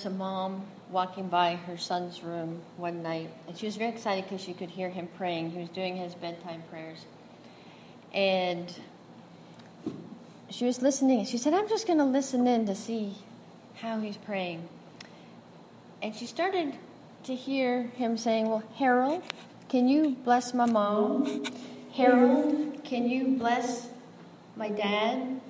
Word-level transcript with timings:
there's 0.00 0.14
a 0.14 0.16
mom 0.16 0.62
walking 0.90 1.28
by 1.28 1.56
her 1.56 1.76
son's 1.76 2.22
room 2.22 2.62
one 2.78 3.02
night, 3.02 3.28
and 3.46 3.58
she 3.58 3.66
was 3.66 3.76
very 3.76 3.90
excited 3.90 4.24
because 4.24 4.40
she 4.40 4.54
could 4.54 4.70
hear 4.70 4.88
him 4.88 5.06
praying. 5.18 5.50
He 5.50 5.58
was 5.58 5.68
doing 5.68 5.94
his 5.94 6.14
bedtime 6.14 6.62
prayers. 6.70 7.04
And 8.14 8.74
she 10.48 10.64
was 10.64 10.80
listening. 10.80 11.26
She 11.26 11.36
said, 11.36 11.52
I'm 11.52 11.68
just 11.68 11.86
going 11.86 11.98
to 11.98 12.06
listen 12.06 12.46
in 12.46 12.64
to 12.64 12.74
see 12.74 13.14
how 13.74 14.00
he's 14.00 14.16
praying. 14.16 14.66
And 16.00 16.14
she 16.16 16.24
started 16.24 16.76
to 17.24 17.34
hear 17.34 17.82
him 17.82 18.16
saying, 18.16 18.48
Well, 18.48 18.62
Harold, 18.76 19.22
can 19.68 19.86
you 19.86 20.16
bless 20.24 20.54
my 20.54 20.64
mom? 20.64 21.44
Harold, 21.92 22.82
can 22.84 23.06
you 23.06 23.36
bless 23.36 23.90
my 24.56 24.70
dad? 24.70 25.42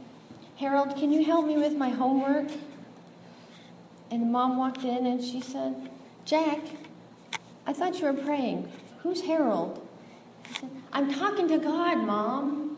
Harold, 0.57 0.97
can 0.97 1.13
you 1.13 1.25
help 1.25 1.47
me 1.47 1.57
with 1.57 1.77
my 1.77 1.91
homework? 1.91 2.49
And 4.11 4.23
the 4.23 4.27
mom 4.27 4.57
walked 4.57 4.85
in 4.85 5.07
and 5.07 5.23
she 5.23 5.41
said, 5.41 5.89
Jack, 6.25 6.61
I 7.67 7.73
thought 7.73 8.01
you 8.01 8.07
were 8.07 8.13
praying. 8.13 8.71
Who's 9.03 9.23
Harold? 9.23 9.87
He 10.49 10.55
said, 10.55 10.71
I'm 10.93 11.13
talking 11.13 11.49
to 11.49 11.59
God, 11.59 11.99
Mom. 12.05 12.77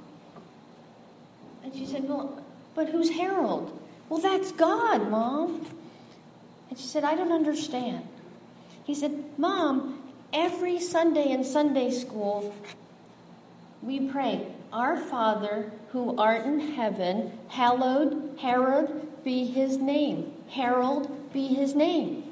And 1.64 1.74
she 1.74 1.86
said, 1.86 2.08
Well, 2.08 2.42
but 2.74 2.88
who's 2.88 3.10
Harold? 3.10 3.78
Well, 4.08 4.20
that's 4.20 4.52
God, 4.52 5.10
Mom. 5.10 5.66
And 6.68 6.78
she 6.78 6.86
said, 6.86 7.04
I 7.04 7.14
don't 7.14 7.32
understand. 7.32 8.06
He 8.84 8.94
said, 8.94 9.24
Mom, 9.38 10.02
every 10.32 10.78
Sunday 10.80 11.30
in 11.30 11.44
Sunday 11.44 11.90
school, 11.90 12.54
we 13.82 14.08
pray, 14.08 14.46
Our 14.72 14.96
Father 14.96 15.72
who 15.92 16.16
art 16.16 16.46
in 16.46 16.58
heaven, 16.58 17.38
hallowed, 17.48 18.38
Harold, 18.40 19.24
be 19.24 19.44
his 19.44 19.76
name. 19.76 20.32
Harold 20.48 21.10
be 21.32 21.48
his 21.48 21.74
name. 21.74 22.24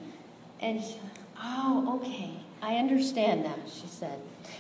And 0.60 0.82
she, 0.82 0.96
oh, 1.42 2.00
okay, 2.00 2.32
I 2.62 2.76
understand 2.76 3.44
now, 3.44 3.54
she 3.66 3.86
said. 3.86 4.18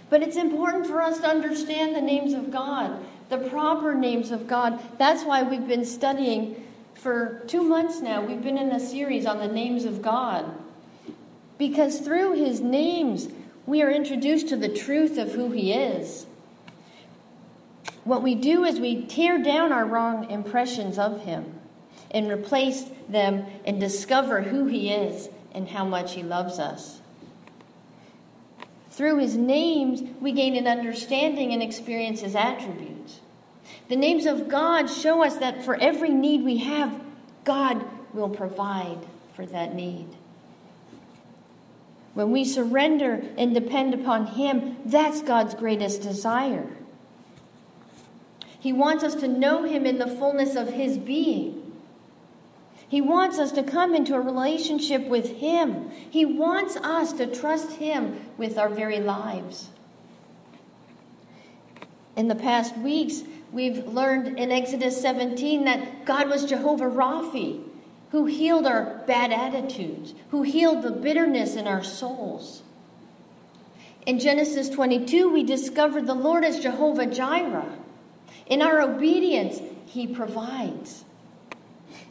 But 0.08 0.22
it's 0.22 0.36
important 0.36 0.86
for 0.86 1.02
us 1.02 1.18
to 1.20 1.26
understand 1.26 1.94
the 1.94 2.00
names 2.00 2.32
of 2.32 2.50
God, 2.50 3.04
the 3.28 3.38
proper 3.38 3.94
names 3.94 4.30
of 4.30 4.46
God. 4.46 4.80
That's 4.98 5.24
why 5.24 5.42
we've 5.42 5.68
been 5.68 5.84
studying 5.84 6.66
for 6.94 7.42
two 7.46 7.62
months 7.62 8.00
now. 8.00 8.24
We've 8.24 8.42
been 8.42 8.58
in 8.58 8.72
a 8.72 8.80
series 8.80 9.26
on 9.26 9.38
the 9.38 9.48
names 9.48 9.84
of 9.84 10.02
God. 10.02 10.52
Because 11.58 12.00
through 12.00 12.34
his 12.34 12.60
names, 12.60 13.28
we 13.66 13.82
are 13.82 13.90
introduced 13.90 14.48
to 14.48 14.56
the 14.56 14.68
truth 14.68 15.18
of 15.18 15.32
who 15.32 15.50
he 15.50 15.72
is. 15.72 16.26
What 18.04 18.22
we 18.22 18.34
do 18.34 18.64
is 18.64 18.80
we 18.80 19.02
tear 19.02 19.42
down 19.42 19.72
our 19.72 19.84
wrong 19.84 20.30
impressions 20.30 20.98
of 20.98 21.24
him 21.24 21.59
and 22.10 22.30
replace 22.30 22.84
them 23.08 23.46
and 23.64 23.80
discover 23.80 24.42
who 24.42 24.66
he 24.66 24.92
is 24.92 25.28
and 25.52 25.68
how 25.68 25.84
much 25.84 26.14
he 26.14 26.22
loves 26.22 26.58
us. 26.58 27.00
Through 28.90 29.18
his 29.18 29.36
names, 29.36 30.02
we 30.20 30.32
gain 30.32 30.56
an 30.56 30.66
understanding 30.66 31.52
and 31.52 31.62
experience 31.62 32.20
his 32.20 32.34
attributes. 32.34 33.20
The 33.88 33.96
names 33.96 34.26
of 34.26 34.48
God 34.48 34.90
show 34.90 35.24
us 35.24 35.38
that 35.38 35.64
for 35.64 35.74
every 35.76 36.10
need 36.10 36.44
we 36.44 36.58
have, 36.58 37.00
God 37.44 37.84
will 38.12 38.28
provide 38.28 38.98
for 39.34 39.46
that 39.46 39.74
need. 39.74 40.08
When 42.14 42.32
we 42.32 42.44
surrender 42.44 43.22
and 43.38 43.54
depend 43.54 43.94
upon 43.94 44.26
him, 44.26 44.76
that's 44.84 45.22
God's 45.22 45.54
greatest 45.54 46.02
desire. 46.02 46.68
He 48.58 48.72
wants 48.72 49.04
us 49.04 49.14
to 49.16 49.28
know 49.28 49.62
him 49.62 49.86
in 49.86 49.98
the 49.98 50.06
fullness 50.06 50.56
of 50.56 50.68
his 50.68 50.98
being. 50.98 51.59
He 52.90 53.00
wants 53.00 53.38
us 53.38 53.52
to 53.52 53.62
come 53.62 53.94
into 53.94 54.16
a 54.16 54.20
relationship 54.20 55.06
with 55.06 55.36
Him. 55.36 55.92
He 56.10 56.24
wants 56.24 56.76
us 56.76 57.12
to 57.14 57.26
trust 57.28 57.76
Him 57.76 58.20
with 58.36 58.58
our 58.58 58.68
very 58.68 58.98
lives. 58.98 59.68
In 62.16 62.26
the 62.26 62.34
past 62.34 62.76
weeks, 62.76 63.22
we've 63.52 63.86
learned 63.86 64.36
in 64.36 64.50
Exodus 64.50 65.00
17 65.00 65.64
that 65.66 66.04
God 66.04 66.28
was 66.28 66.44
Jehovah 66.44 66.90
Rapha, 66.90 67.62
who 68.10 68.26
healed 68.26 68.66
our 68.66 69.04
bad 69.06 69.30
attitudes, 69.30 70.12
who 70.32 70.42
healed 70.42 70.82
the 70.82 70.90
bitterness 70.90 71.54
in 71.54 71.68
our 71.68 71.84
souls. 71.84 72.64
In 74.04 74.18
Genesis 74.18 74.68
22, 74.68 75.32
we 75.32 75.44
discovered 75.44 76.08
the 76.08 76.14
Lord 76.14 76.44
as 76.44 76.58
Jehovah 76.58 77.06
Jireh. 77.06 77.78
In 78.46 78.62
our 78.62 78.80
obedience, 78.80 79.60
He 79.86 80.08
provides. 80.08 81.04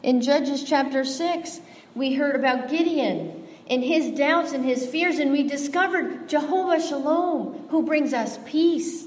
In 0.02 0.22
Judges 0.22 0.64
chapter 0.64 1.04
6, 1.04 1.60
we 1.94 2.14
heard 2.14 2.34
about 2.34 2.70
Gideon 2.70 3.46
and 3.68 3.84
his 3.84 4.10
doubts 4.18 4.52
and 4.52 4.64
his 4.64 4.86
fears, 4.86 5.18
and 5.18 5.30
we 5.30 5.42
discovered 5.42 6.28
Jehovah 6.28 6.80
Shalom, 6.80 7.68
who 7.68 7.82
brings 7.82 8.12
us 8.14 8.38
peace, 8.46 9.06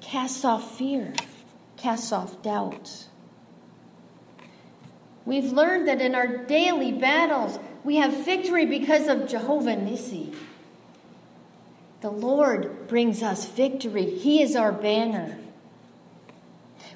casts 0.00 0.44
off 0.44 0.78
fear, 0.78 1.12
casts 1.76 2.12
off 2.12 2.40
doubt. 2.42 3.06
We've 5.24 5.52
learned 5.52 5.88
that 5.88 6.00
in 6.00 6.14
our 6.14 6.28
daily 6.28 6.92
battles, 6.92 7.58
we 7.82 7.96
have 7.96 8.24
victory 8.24 8.64
because 8.64 9.08
of 9.08 9.28
Jehovah 9.28 9.74
Nissi. 9.74 10.34
The 12.00 12.10
Lord 12.10 12.86
brings 12.86 13.22
us 13.22 13.46
victory. 13.46 14.08
He 14.08 14.40
is 14.40 14.54
our 14.54 14.70
banner. 14.70 15.36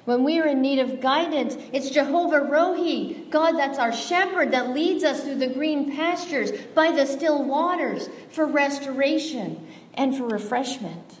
When 0.05 0.23
we 0.23 0.39
are 0.39 0.47
in 0.47 0.61
need 0.61 0.79
of 0.79 0.99
guidance, 0.99 1.55
it's 1.71 1.91
Jehovah 1.91 2.39
Rohi, 2.39 3.29
God 3.29 3.53
that's 3.53 3.77
our 3.77 3.93
shepherd 3.93 4.51
that 4.51 4.71
leads 4.71 5.03
us 5.03 5.23
through 5.23 5.37
the 5.37 5.47
green 5.47 5.95
pastures 5.95 6.51
by 6.73 6.91
the 6.91 7.05
still 7.05 7.43
waters 7.43 8.09
for 8.29 8.45
restoration 8.45 9.67
and 9.93 10.15
for 10.15 10.23
refreshment. 10.27 11.19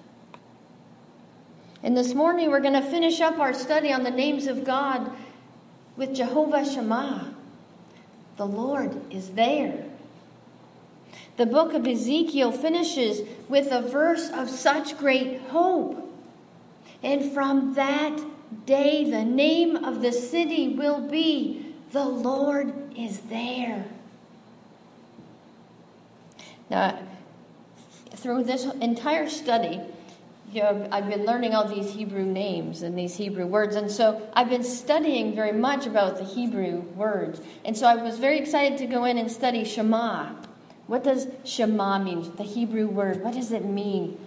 And 1.83 1.95
this 1.95 2.13
morning 2.13 2.49
we're 2.49 2.59
going 2.59 2.81
to 2.81 2.81
finish 2.81 3.21
up 3.21 3.39
our 3.39 3.53
study 3.53 3.91
on 3.93 4.03
the 4.03 4.11
names 4.11 4.47
of 4.47 4.63
God 4.63 5.11
with 5.95 6.15
Jehovah 6.15 6.65
Shammah. 6.65 7.35
The 8.37 8.47
Lord 8.47 9.13
is 9.13 9.31
there. 9.31 9.85
The 11.37 11.45
book 11.45 11.73
of 11.73 11.87
Ezekiel 11.87 12.51
finishes 12.51 13.27
with 13.47 13.71
a 13.71 13.81
verse 13.81 14.29
of 14.29 14.49
such 14.49 14.97
great 14.97 15.41
hope. 15.41 15.97
And 17.03 17.31
from 17.33 17.73
that 17.75 18.19
day 18.65 19.09
the 19.09 19.23
name 19.23 19.75
of 19.75 20.01
the 20.01 20.11
city 20.11 20.69
will 20.69 21.01
be 21.01 21.73
The 21.91 22.05
Lord 22.05 22.73
is 22.95 23.21
there. 23.21 23.85
Now, 26.69 26.99
through 28.15 28.43
this 28.43 28.65
entire 28.65 29.27
study, 29.27 29.81
you 30.53 30.61
know, 30.61 30.87
I've 30.91 31.09
been 31.09 31.25
learning 31.25 31.53
all 31.55 31.67
these 31.67 31.91
Hebrew 31.91 32.25
names 32.25 32.81
and 32.81 32.97
these 32.97 33.15
Hebrew 33.15 33.45
words, 33.45 33.75
and 33.75 33.89
so 33.89 34.21
I've 34.33 34.49
been 34.49 34.63
studying 34.63 35.33
very 35.33 35.53
much 35.53 35.85
about 35.85 36.17
the 36.17 36.23
Hebrew 36.23 36.81
words. 36.95 37.41
And 37.65 37.77
so 37.77 37.87
I 37.87 37.95
was 37.95 38.19
very 38.19 38.37
excited 38.37 38.77
to 38.79 38.85
go 38.85 39.05
in 39.05 39.17
and 39.17 39.31
study 39.31 39.63
Shammah. 39.63 40.35
What 40.87 41.03
does 41.03 41.27
Shammah 41.45 42.03
mean? 42.03 42.35
The 42.35 42.43
Hebrew 42.43 42.87
word. 42.87 43.23
What 43.23 43.33
does 43.33 43.51
it 43.51 43.63
mean? 43.65 44.17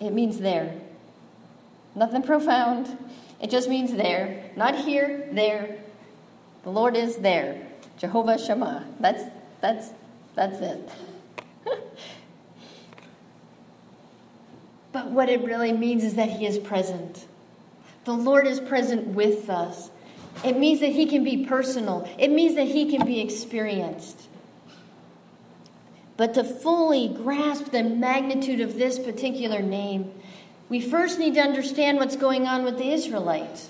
It 0.00 0.12
means 0.12 0.38
there. 0.38 0.74
Nothing 1.94 2.22
profound. 2.22 2.96
It 3.40 3.50
just 3.50 3.68
means 3.68 3.92
there. 3.92 4.50
Not 4.56 4.76
here, 4.76 5.28
there. 5.32 5.78
The 6.62 6.70
Lord 6.70 6.96
is 6.96 7.16
there. 7.16 7.66
Jehovah 7.98 8.38
Shammah. 8.38 8.86
That's 9.00 9.24
that's 9.60 9.90
that's 10.34 10.58
it. 10.60 10.88
but 14.92 15.10
what 15.10 15.28
it 15.28 15.42
really 15.42 15.72
means 15.72 16.04
is 16.04 16.14
that 16.14 16.30
he 16.30 16.46
is 16.46 16.58
present. 16.58 17.26
The 18.04 18.12
Lord 18.12 18.46
is 18.46 18.60
present 18.60 19.08
with 19.08 19.50
us. 19.50 19.90
It 20.44 20.56
means 20.56 20.80
that 20.80 20.92
he 20.92 21.06
can 21.06 21.24
be 21.24 21.44
personal. 21.44 22.08
It 22.18 22.30
means 22.30 22.54
that 22.54 22.68
he 22.68 22.90
can 22.90 23.04
be 23.04 23.20
experienced. 23.20 24.28
But 26.16 26.34
to 26.34 26.44
fully 26.44 27.08
grasp 27.08 27.70
the 27.70 27.82
magnitude 27.82 28.60
of 28.60 28.76
this 28.76 28.98
particular 28.98 29.60
name, 29.62 30.12
we 30.70 30.80
first 30.80 31.18
need 31.18 31.34
to 31.34 31.40
understand 31.40 31.98
what's 31.98 32.16
going 32.16 32.46
on 32.46 32.64
with 32.64 32.78
the 32.78 32.92
Israelites. 32.92 33.68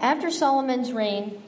After 0.00 0.30
Solomon's 0.30 0.92
reign, 0.92 1.40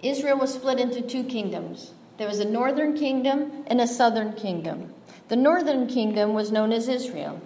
Israel 0.00 0.38
was 0.38 0.54
split 0.54 0.78
into 0.78 1.02
two 1.02 1.24
kingdoms. 1.24 1.92
There 2.18 2.28
was 2.28 2.38
a 2.38 2.48
northern 2.48 2.96
kingdom 2.96 3.64
and 3.66 3.80
a 3.80 3.86
southern 3.86 4.32
kingdom. 4.34 4.94
The 5.28 5.36
northern 5.36 5.88
kingdom 5.88 6.34
was 6.34 6.52
known 6.52 6.72
as 6.72 6.88
Israel. 6.88 7.40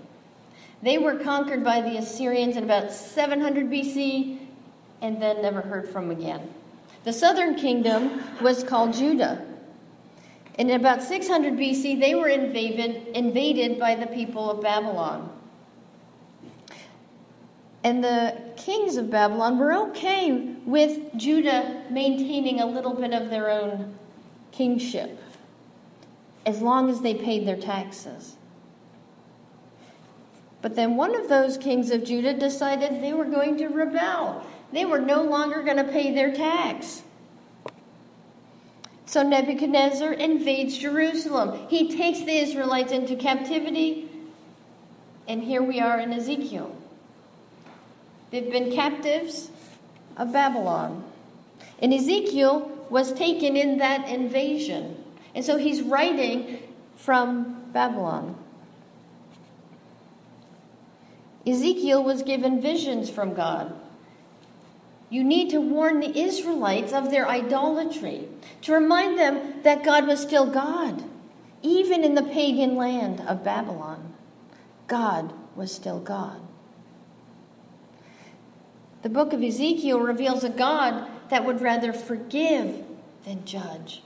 They 0.82 0.98
were 0.98 1.18
conquered 1.18 1.64
by 1.64 1.80
the 1.80 1.96
Assyrians 1.96 2.56
in 2.56 2.64
about 2.64 2.92
700 2.92 3.70
BC 3.70 4.38
and 5.00 5.20
then 5.22 5.40
never 5.40 5.62
heard 5.62 5.88
from 5.88 6.10
again. 6.10 6.52
The 7.04 7.12
southern 7.12 7.54
kingdom 7.54 8.22
was 8.42 8.64
called 8.64 8.92
Judah. 8.92 9.44
In 10.58 10.70
about 10.70 11.02
600 11.02 11.54
BC, 11.54 12.00
they 12.00 12.14
were 12.14 12.28
invaded, 12.28 13.08
invaded 13.08 13.78
by 13.78 13.94
the 13.94 14.06
people 14.06 14.50
of 14.50 14.62
Babylon. 14.62 15.30
And 17.84 18.02
the 18.02 18.36
kings 18.56 18.96
of 18.96 19.10
Babylon 19.10 19.58
were 19.58 19.72
okay 19.90 20.32
with 20.64 21.14
Judah 21.16 21.84
maintaining 21.90 22.60
a 22.60 22.66
little 22.66 22.94
bit 22.94 23.12
of 23.12 23.30
their 23.30 23.50
own 23.50 23.94
kingship 24.50 25.20
as 26.46 26.62
long 26.62 26.88
as 26.88 27.00
they 27.02 27.14
paid 27.14 27.46
their 27.46 27.56
taxes. 27.56 28.36
But 30.62 30.74
then 30.74 30.96
one 30.96 31.14
of 31.14 31.28
those 31.28 31.58
kings 31.58 31.90
of 31.90 32.02
Judah 32.02 32.32
decided 32.32 33.02
they 33.02 33.12
were 33.12 33.24
going 33.24 33.56
to 33.58 33.68
rebel. 33.68 34.44
They 34.72 34.84
were 34.84 34.98
no 34.98 35.22
longer 35.22 35.62
going 35.62 35.76
to 35.76 35.84
pay 35.84 36.14
their 36.14 36.32
tax. 36.32 37.02
So 39.06 39.22
Nebuchadnezzar 39.22 40.12
invades 40.12 40.76
Jerusalem. 40.76 41.68
He 41.68 41.96
takes 41.96 42.20
the 42.20 42.36
Israelites 42.36 42.90
into 42.90 43.14
captivity, 43.14 44.10
and 45.28 45.42
here 45.42 45.62
we 45.62 45.80
are 45.80 46.00
in 46.00 46.12
Ezekiel. 46.12 46.74
They've 48.30 48.50
been 48.50 48.72
captives 48.72 49.50
of 50.16 50.32
Babylon. 50.32 51.04
And 51.80 51.94
Ezekiel 51.94 52.70
was 52.90 53.12
taken 53.12 53.56
in 53.56 53.78
that 53.78 54.08
invasion. 54.08 54.96
And 55.34 55.44
so 55.44 55.56
he's 55.56 55.82
writing 55.82 56.58
from 56.96 57.70
Babylon. 57.72 58.36
Ezekiel 61.46 62.02
was 62.02 62.22
given 62.22 62.60
visions 62.60 63.08
from 63.08 63.34
God. 63.34 63.72
You 65.08 65.22
need 65.22 65.50
to 65.50 65.60
warn 65.60 66.00
the 66.00 66.18
Israelites 66.18 66.92
of 66.92 67.10
their 67.10 67.28
idolatry, 67.28 68.28
to 68.62 68.72
remind 68.72 69.18
them 69.18 69.62
that 69.62 69.84
God 69.84 70.06
was 70.06 70.20
still 70.20 70.50
God, 70.50 71.04
even 71.62 72.02
in 72.02 72.14
the 72.14 72.22
pagan 72.22 72.76
land 72.76 73.20
of 73.20 73.44
Babylon. 73.44 74.12
God 74.88 75.32
was 75.54 75.72
still 75.72 76.00
God. 76.00 76.40
The 79.02 79.08
book 79.08 79.32
of 79.32 79.42
Ezekiel 79.42 80.00
reveals 80.00 80.42
a 80.42 80.50
God 80.50 81.08
that 81.28 81.44
would 81.44 81.60
rather 81.60 81.92
forgive 81.92 82.84
than 83.24 83.44
judge. 83.44 84.02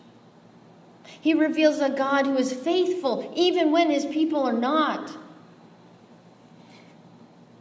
He 1.19 1.33
reveals 1.35 1.81
a 1.81 1.91
God 1.91 2.27
who 2.27 2.37
is 2.37 2.53
faithful 2.53 3.33
even 3.35 3.73
when 3.73 3.91
his 3.91 4.05
people 4.05 4.43
are 4.43 4.53
not. 4.53 5.17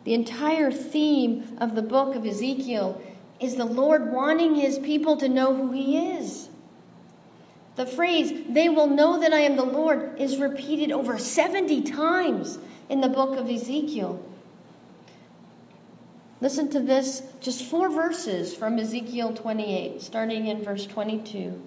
The 0.04 0.14
entire 0.14 0.72
theme 0.72 1.58
of 1.60 1.76
the 1.76 1.82
book 1.82 2.16
of 2.16 2.26
Ezekiel 2.26 3.02
is 3.40 3.56
the 3.56 3.66
Lord 3.66 4.12
wanting 4.12 4.56
his 4.56 4.80
people 4.80 5.18
to 5.18 5.30
know 5.30 5.56
who 5.56 5.72
he 5.72 5.98
is. 5.98 6.50
The 7.76 7.86
phrase, 7.86 8.34
they 8.50 8.68
will 8.68 8.88
know 8.88 9.20
that 9.20 9.32
I 9.32 9.40
am 9.40 9.56
the 9.56 9.64
Lord, 9.64 10.20
is 10.20 10.38
repeated 10.38 10.92
over 10.92 11.18
70 11.18 11.84
times 11.84 12.60
in 12.90 13.00
the 13.02 13.08
book 13.08 13.38
of 13.38 13.50
Ezekiel. 13.50 14.22
Listen 16.42 16.70
to 16.72 16.80
this, 16.80 17.24
just 17.42 17.64
four 17.64 17.90
verses 17.90 18.56
from 18.56 18.80
Ezekiel 18.80 19.34
28, 19.34 20.02
starting 20.02 20.48
in 20.48 20.64
verse 20.64 20.86
22. 20.86 21.62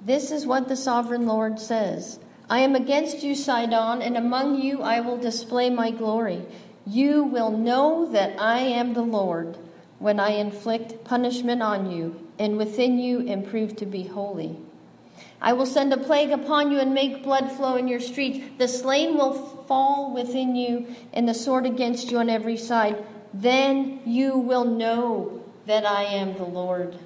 This 0.00 0.30
is 0.30 0.46
what 0.46 0.68
the 0.68 0.76
sovereign 0.76 1.26
Lord 1.26 1.58
says 1.58 2.18
I 2.48 2.60
am 2.60 2.74
against 2.74 3.22
you, 3.22 3.34
Sidon, 3.34 4.02
and 4.02 4.16
among 4.16 4.60
you 4.60 4.82
I 4.82 5.00
will 5.00 5.16
display 5.16 5.70
my 5.70 5.90
glory. 5.90 6.42
You 6.86 7.24
will 7.24 7.50
know 7.50 8.10
that 8.12 8.38
I 8.40 8.58
am 8.58 8.92
the 8.92 9.02
Lord 9.02 9.56
when 9.98 10.20
I 10.20 10.30
inflict 10.30 11.04
punishment 11.04 11.62
on 11.62 11.90
you, 11.90 12.28
and 12.38 12.58
within 12.58 12.98
you 12.98 13.26
and 13.26 13.46
prove 13.46 13.76
to 13.76 13.86
be 13.86 14.04
holy. 14.04 14.58
I 15.40 15.52
will 15.52 15.66
send 15.66 15.92
a 15.92 15.96
plague 15.96 16.30
upon 16.30 16.70
you 16.70 16.78
and 16.78 16.92
make 16.92 17.22
blood 17.22 17.50
flow 17.50 17.76
in 17.76 17.88
your 17.88 18.00
streets. 18.00 18.44
The 18.58 18.68
slain 18.68 19.14
will 19.14 19.64
fall 19.66 20.12
within 20.12 20.56
you, 20.56 20.94
and 21.12 21.28
the 21.28 21.34
sword 21.34 21.64
against 21.64 22.10
you 22.10 22.18
on 22.18 22.28
every 22.28 22.56
side. 22.56 23.02
Then 23.32 24.00
you 24.04 24.36
will 24.36 24.64
know 24.64 25.42
that 25.66 25.86
I 25.86 26.04
am 26.04 26.34
the 26.34 26.44
Lord. 26.44 26.98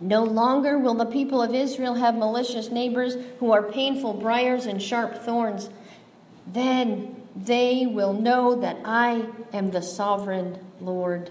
No 0.00 0.24
longer 0.24 0.78
will 0.78 0.94
the 0.94 1.06
people 1.06 1.42
of 1.42 1.54
Israel 1.54 1.94
have 1.94 2.14
malicious 2.14 2.70
neighbors 2.70 3.16
who 3.38 3.52
are 3.52 3.62
painful 3.62 4.14
briars 4.14 4.66
and 4.66 4.82
sharp 4.82 5.22
thorns. 5.22 5.70
Then 6.46 7.16
they 7.36 7.86
will 7.86 8.12
know 8.12 8.54
that 8.56 8.78
I 8.84 9.26
am 9.52 9.70
the 9.70 9.82
sovereign 9.82 10.58
Lord. 10.80 11.30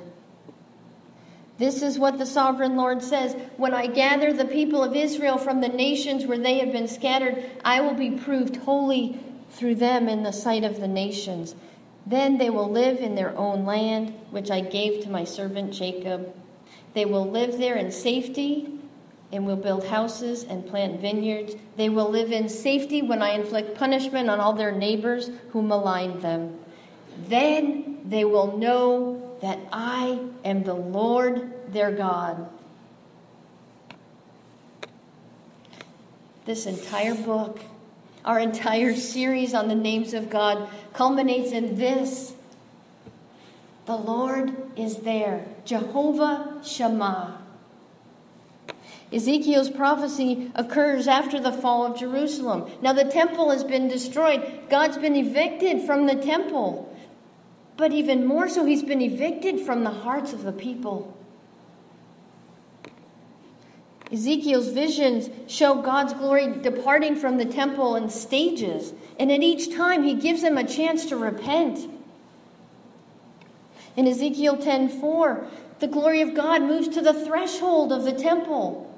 This 1.57 1.81
is 1.81 1.99
what 1.99 2.17
the 2.17 2.25
sovereign 2.25 2.75
Lord 2.75 3.01
says 3.01 3.35
When 3.57 3.73
I 3.73 3.87
gather 3.87 4.33
the 4.33 4.45
people 4.45 4.83
of 4.83 4.95
Israel 4.95 5.37
from 5.37 5.61
the 5.61 5.69
nations 5.69 6.25
where 6.25 6.37
they 6.37 6.59
have 6.59 6.71
been 6.71 6.87
scattered, 6.87 7.43
I 7.63 7.81
will 7.81 7.93
be 7.93 8.11
proved 8.11 8.57
holy 8.57 9.19
through 9.51 9.75
them 9.75 10.09
in 10.09 10.23
the 10.23 10.33
sight 10.33 10.63
of 10.63 10.79
the 10.79 10.87
nations. 10.87 11.55
Then 12.05 12.37
they 12.37 12.49
will 12.49 12.69
live 12.69 12.97
in 12.97 13.15
their 13.15 13.37
own 13.37 13.65
land, 13.65 14.13
which 14.31 14.51
I 14.51 14.59
gave 14.59 15.03
to 15.03 15.09
my 15.09 15.23
servant 15.23 15.71
Jacob. 15.71 16.35
They 16.93 17.05
will 17.05 17.29
live 17.29 17.57
there 17.57 17.75
in 17.75 17.91
safety 17.91 18.72
and 19.33 19.45
will 19.45 19.57
build 19.57 19.85
houses 19.85 20.43
and 20.43 20.65
plant 20.65 21.01
vineyards. 21.01 21.55
They 21.75 21.89
will 21.89 22.09
live 22.09 22.31
in 22.31 22.47
safety 22.47 23.01
when 23.01 23.21
I 23.21 23.31
inflict 23.31 23.75
punishment 23.77 24.29
on 24.29 24.39
all 24.39 24.53
their 24.53 24.71
neighbors 24.71 25.29
who 25.49 25.61
malign 25.61 26.19
them. 26.21 26.59
Then 27.27 28.01
they 28.05 28.23
will 28.23 28.57
know 28.57 29.37
that 29.41 29.59
I 29.71 30.19
am 30.45 30.63
the 30.63 30.73
Lord 30.73 31.73
their 31.73 31.91
God. 31.91 32.47
This 36.45 36.65
entire 36.65 37.15
book, 37.15 37.59
our 38.23 38.39
entire 38.39 38.95
series 38.95 39.53
on 39.53 39.67
the 39.67 39.75
names 39.75 40.13
of 40.13 40.29
God, 40.29 40.69
culminates 40.93 41.51
in 41.51 41.75
this 41.75 42.33
the 43.85 43.95
Lord 43.97 44.55
is 44.77 44.97
there. 44.97 45.45
Jehovah 45.65 46.61
Shammah. 46.63 47.42
Ezekiel's 49.11 49.69
prophecy 49.69 50.51
occurs 50.55 51.07
after 51.07 51.39
the 51.39 51.51
fall 51.51 51.85
of 51.85 51.99
Jerusalem. 51.99 52.71
Now, 52.81 52.93
the 52.93 53.05
temple 53.05 53.51
has 53.51 53.63
been 53.63 53.87
destroyed. 53.87 54.69
God's 54.69 54.97
been 54.97 55.15
evicted 55.15 55.81
from 55.81 56.07
the 56.07 56.15
temple. 56.15 56.95
But 57.77 57.91
even 57.91 58.25
more 58.25 58.47
so, 58.49 58.65
he's 58.65 58.83
been 58.83 59.01
evicted 59.01 59.59
from 59.59 59.83
the 59.83 59.91
hearts 59.91 60.33
of 60.33 60.43
the 60.43 60.51
people. 60.51 61.15
Ezekiel's 64.11 64.67
visions 64.69 65.29
show 65.51 65.81
God's 65.81 66.13
glory 66.13 66.47
departing 66.61 67.15
from 67.15 67.37
the 67.37 67.45
temple 67.45 67.95
in 67.95 68.09
stages. 68.09 68.93
And 69.19 69.31
at 69.31 69.41
each 69.41 69.75
time, 69.75 70.03
he 70.03 70.13
gives 70.13 70.43
them 70.43 70.57
a 70.57 70.63
chance 70.63 71.05
to 71.07 71.17
repent. 71.17 71.89
In 73.95 74.07
Ezekiel 74.07 74.57
10:4, 74.57 75.47
the 75.79 75.87
glory 75.87 76.21
of 76.21 76.33
God 76.33 76.61
moves 76.61 76.87
to 76.89 77.01
the 77.01 77.13
threshold 77.13 77.91
of 77.91 78.03
the 78.03 78.11
temple. 78.11 78.92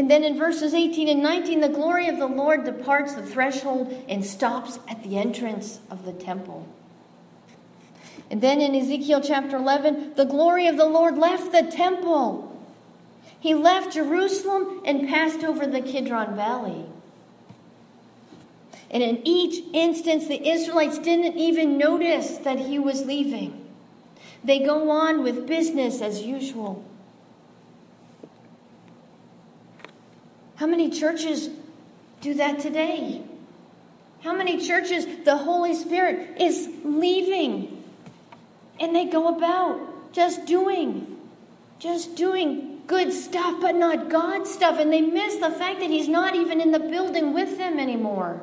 And 0.00 0.10
then 0.10 0.24
in 0.24 0.38
verses 0.38 0.72
18 0.72 1.10
and 1.10 1.22
19, 1.22 1.60
the 1.60 1.68
glory 1.68 2.08
of 2.08 2.16
the 2.16 2.26
Lord 2.26 2.64
departs 2.64 3.12
the 3.12 3.22
threshold 3.22 4.02
and 4.08 4.24
stops 4.24 4.78
at 4.88 5.02
the 5.02 5.18
entrance 5.18 5.78
of 5.90 6.06
the 6.06 6.12
temple. 6.14 6.66
And 8.30 8.40
then 8.40 8.62
in 8.62 8.74
Ezekiel 8.74 9.20
chapter 9.20 9.58
11, 9.58 10.14
the 10.14 10.24
glory 10.24 10.66
of 10.68 10.78
the 10.78 10.86
Lord 10.86 11.18
left 11.18 11.52
the 11.52 11.70
temple. 11.70 12.66
He 13.40 13.52
left 13.52 13.92
Jerusalem 13.92 14.80
and 14.86 15.06
passed 15.06 15.44
over 15.44 15.66
the 15.66 15.82
Kidron 15.82 16.34
Valley. 16.34 16.86
And 18.90 19.02
in 19.02 19.20
each 19.28 19.62
instance, 19.74 20.28
the 20.28 20.48
Israelites 20.48 20.98
didn't 20.98 21.36
even 21.36 21.76
notice 21.76 22.38
that 22.38 22.58
he 22.58 22.78
was 22.78 23.04
leaving. 23.04 23.68
They 24.42 24.60
go 24.60 24.88
on 24.88 25.22
with 25.22 25.46
business 25.46 26.00
as 26.00 26.22
usual. 26.22 26.89
How 30.60 30.66
many 30.66 30.90
churches 30.90 31.48
do 32.20 32.34
that 32.34 32.60
today? 32.60 33.22
How 34.22 34.34
many 34.34 34.58
churches 34.58 35.06
the 35.24 35.38
Holy 35.38 35.74
Spirit 35.74 36.38
is 36.38 36.68
leaving 36.84 37.82
and 38.78 38.94
they 38.94 39.06
go 39.06 39.34
about 39.34 40.12
just 40.12 40.44
doing, 40.44 41.16
just 41.78 42.14
doing 42.14 42.82
good 42.86 43.10
stuff, 43.10 43.58
but 43.62 43.74
not 43.74 44.10
God 44.10 44.46
stuff, 44.46 44.78
and 44.78 44.92
they 44.92 45.00
miss 45.00 45.36
the 45.36 45.50
fact 45.50 45.80
that 45.80 45.88
He's 45.88 46.08
not 46.08 46.34
even 46.34 46.60
in 46.60 46.72
the 46.72 46.78
building 46.78 47.32
with 47.32 47.56
them 47.56 47.78
anymore. 47.78 48.42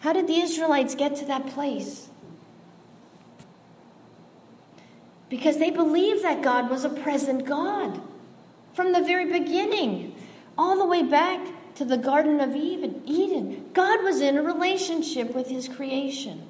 How 0.00 0.14
did 0.14 0.26
the 0.28 0.40
Israelites 0.40 0.94
get 0.94 1.14
to 1.16 1.26
that 1.26 1.46
place? 1.48 2.08
Because 5.28 5.58
they 5.58 5.70
believed 5.70 6.22
that 6.22 6.42
God 6.42 6.70
was 6.70 6.84
a 6.84 6.88
present 6.88 7.44
God 7.44 8.00
from 8.74 8.92
the 8.92 9.02
very 9.02 9.24
beginning, 9.24 10.14
all 10.56 10.78
the 10.78 10.86
way 10.86 11.02
back 11.02 11.40
to 11.76 11.84
the 11.84 11.96
Garden 11.96 12.40
of 12.40 12.54
Eden. 12.54 13.70
God 13.72 14.02
was 14.02 14.20
in 14.20 14.36
a 14.36 14.42
relationship 14.42 15.34
with 15.34 15.48
his 15.48 15.68
creation. 15.68 16.42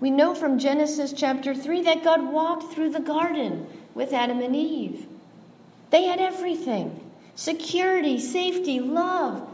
We 0.00 0.10
know 0.10 0.34
from 0.34 0.58
Genesis 0.58 1.12
chapter 1.12 1.54
3 1.54 1.82
that 1.82 2.04
God 2.04 2.32
walked 2.32 2.74
through 2.74 2.90
the 2.90 3.00
garden 3.00 3.66
with 3.94 4.12
Adam 4.12 4.40
and 4.40 4.54
Eve. 4.54 5.06
They 5.90 6.04
had 6.04 6.20
everything 6.20 7.00
security, 7.36 8.18
safety, 8.18 8.80
love, 8.80 9.48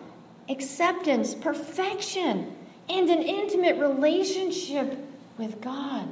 acceptance, 0.48 1.34
perfection, 1.34 2.54
and 2.88 3.08
an 3.08 3.22
intimate 3.22 3.76
relationship 3.78 4.98
with 5.38 5.60
God. 5.60 6.08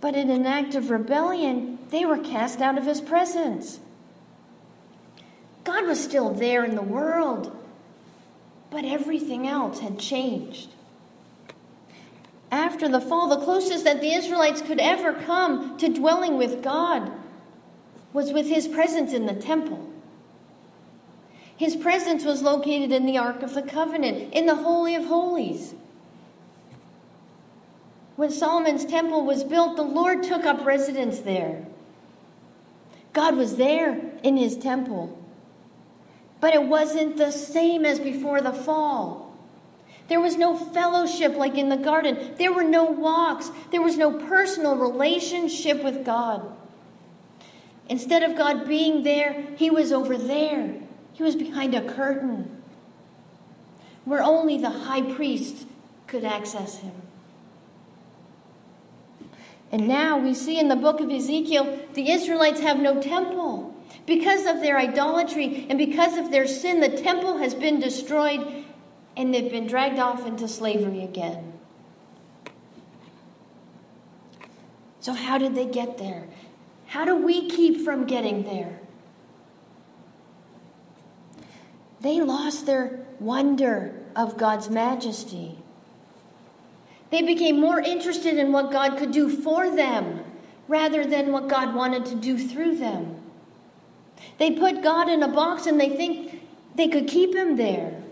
But 0.00 0.14
in 0.14 0.30
an 0.30 0.46
act 0.46 0.74
of 0.74 0.90
rebellion, 0.90 1.78
they 1.90 2.04
were 2.04 2.18
cast 2.18 2.60
out 2.60 2.78
of 2.78 2.84
his 2.84 3.00
presence. 3.00 3.80
God 5.64 5.86
was 5.86 6.02
still 6.02 6.30
there 6.30 6.64
in 6.64 6.74
the 6.74 6.82
world, 6.82 7.56
but 8.70 8.84
everything 8.84 9.48
else 9.48 9.80
had 9.80 9.98
changed. 9.98 10.70
After 12.50 12.88
the 12.88 13.00
fall, 13.00 13.28
the 13.28 13.44
closest 13.44 13.84
that 13.84 14.00
the 14.00 14.12
Israelites 14.12 14.62
could 14.62 14.78
ever 14.78 15.12
come 15.12 15.76
to 15.78 15.88
dwelling 15.88 16.36
with 16.38 16.62
God 16.62 17.10
was 18.12 18.32
with 18.32 18.46
his 18.46 18.68
presence 18.68 19.12
in 19.12 19.26
the 19.26 19.34
temple. 19.34 19.92
His 21.56 21.74
presence 21.74 22.24
was 22.24 22.42
located 22.42 22.92
in 22.92 23.06
the 23.06 23.18
Ark 23.18 23.42
of 23.42 23.54
the 23.54 23.62
Covenant, 23.62 24.32
in 24.32 24.46
the 24.46 24.56
Holy 24.56 24.94
of 24.94 25.06
Holies. 25.06 25.74
When 28.16 28.30
Solomon's 28.30 28.86
temple 28.86 29.24
was 29.24 29.44
built, 29.44 29.76
the 29.76 29.82
Lord 29.82 30.22
took 30.22 30.44
up 30.44 30.64
residence 30.64 31.20
there. 31.20 31.66
God 33.12 33.36
was 33.36 33.56
there 33.56 34.00
in 34.22 34.36
his 34.36 34.56
temple. 34.56 35.22
But 36.40 36.54
it 36.54 36.64
wasn't 36.64 37.16
the 37.16 37.30
same 37.30 37.84
as 37.84 38.00
before 38.00 38.40
the 38.40 38.52
fall. 38.52 39.34
There 40.08 40.20
was 40.20 40.36
no 40.36 40.56
fellowship 40.56 41.34
like 41.34 41.56
in 41.56 41.68
the 41.68 41.76
garden. 41.76 42.34
There 42.38 42.52
were 42.52 42.64
no 42.64 42.84
walks. 42.84 43.50
There 43.70 43.82
was 43.82 43.96
no 43.96 44.12
personal 44.12 44.76
relationship 44.76 45.82
with 45.82 46.04
God. 46.04 46.52
Instead 47.88 48.22
of 48.22 48.36
God 48.36 48.66
being 48.66 49.02
there, 49.02 49.44
he 49.56 49.70
was 49.70 49.92
over 49.92 50.16
there. 50.16 50.74
He 51.12 51.22
was 51.22 51.36
behind 51.36 51.74
a 51.74 51.92
curtain 51.92 52.62
where 54.04 54.22
only 54.22 54.58
the 54.58 54.70
high 54.70 55.02
priest 55.14 55.66
could 56.06 56.24
access 56.24 56.78
him. 56.78 56.92
And 59.76 59.88
now 59.88 60.16
we 60.16 60.32
see 60.32 60.58
in 60.58 60.68
the 60.68 60.74
book 60.74 61.00
of 61.00 61.10
Ezekiel, 61.10 61.78
the 61.92 62.10
Israelites 62.10 62.60
have 62.60 62.78
no 62.78 62.98
temple. 62.98 63.74
Because 64.06 64.46
of 64.46 64.62
their 64.62 64.78
idolatry 64.78 65.66
and 65.68 65.76
because 65.76 66.16
of 66.16 66.30
their 66.30 66.46
sin, 66.46 66.80
the 66.80 66.88
temple 66.88 67.36
has 67.36 67.54
been 67.54 67.78
destroyed 67.78 68.64
and 69.18 69.34
they've 69.34 69.50
been 69.52 69.66
dragged 69.66 69.98
off 69.98 70.26
into 70.26 70.48
slavery 70.48 71.02
again. 71.02 71.52
So, 75.00 75.12
how 75.12 75.36
did 75.36 75.54
they 75.54 75.66
get 75.66 75.98
there? 75.98 76.26
How 76.86 77.04
do 77.04 77.14
we 77.14 77.46
keep 77.46 77.84
from 77.84 78.06
getting 78.06 78.44
there? 78.44 78.80
They 82.00 82.22
lost 82.22 82.64
their 82.64 83.04
wonder 83.20 83.94
of 84.16 84.38
God's 84.38 84.70
majesty. 84.70 85.58
They 87.10 87.22
became 87.22 87.60
more 87.60 87.80
interested 87.80 88.36
in 88.36 88.52
what 88.52 88.72
God 88.72 88.98
could 88.98 89.12
do 89.12 89.28
for 89.28 89.74
them 89.74 90.24
rather 90.68 91.04
than 91.06 91.32
what 91.32 91.48
God 91.48 91.74
wanted 91.74 92.04
to 92.06 92.14
do 92.16 92.36
through 92.36 92.76
them. 92.76 93.16
They 94.38 94.50
put 94.50 94.82
God 94.82 95.08
in 95.08 95.22
a 95.22 95.28
box 95.28 95.66
and 95.66 95.80
they 95.80 95.88
think 95.88 96.42
they 96.74 96.88
could 96.88 97.06
keep 97.06 97.34
him 97.34 97.56
there. 97.56 98.02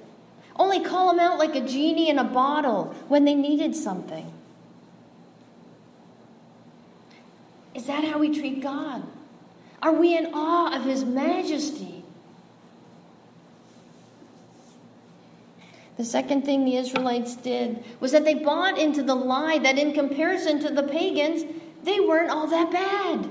Only 0.56 0.80
call 0.80 1.10
him 1.10 1.18
out 1.18 1.38
like 1.38 1.56
a 1.56 1.60
genie 1.60 2.08
in 2.08 2.18
a 2.18 2.24
bottle 2.24 2.94
when 3.08 3.24
they 3.24 3.34
needed 3.34 3.74
something. 3.74 4.32
Is 7.74 7.86
that 7.86 8.04
how 8.04 8.18
we 8.18 8.32
treat 8.32 8.62
God? 8.62 9.02
Are 9.82 9.92
we 9.92 10.16
in 10.16 10.30
awe 10.32 10.74
of 10.74 10.84
his 10.84 11.04
majesty? 11.04 12.03
The 15.96 16.04
second 16.04 16.44
thing 16.44 16.64
the 16.64 16.76
Israelites 16.76 17.36
did 17.36 17.84
was 18.00 18.12
that 18.12 18.24
they 18.24 18.34
bought 18.34 18.78
into 18.78 19.02
the 19.02 19.14
lie 19.14 19.58
that 19.58 19.78
in 19.78 19.92
comparison 19.92 20.58
to 20.60 20.70
the 20.70 20.82
pagans, 20.82 21.44
they 21.84 22.00
weren't 22.00 22.30
all 22.30 22.48
that 22.48 22.72
bad. 22.72 23.30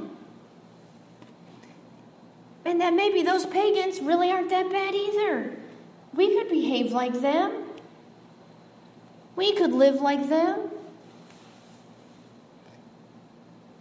And 2.65 2.79
that 2.79 2.93
maybe 2.93 3.22
those 3.22 3.46
pagans 3.46 4.00
really 4.00 4.32
aren't 4.32 4.50
that 4.50 4.72
bad 4.72 4.96
either. 4.96 5.58
We 6.13 6.38
could 6.38 6.50
behave 6.50 6.93
like 6.93 7.20
them. 7.20 7.63
We 9.36 9.53
could 9.55 9.74
live 9.74 10.00
like 10.00 10.29
them. 10.29 10.70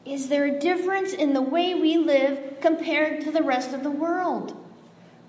Is 0.05 0.29
there 0.29 0.47
a 0.47 0.59
difference 0.59 1.12
in 1.12 1.33
the 1.33 1.43
way 1.43 1.75
we 1.75 1.97
live 1.97 2.59
compared 2.61 3.21
to 3.23 3.31
the 3.31 3.43
rest 3.43 3.73
of 3.73 3.85
the 3.85 3.91
world? 3.91 4.57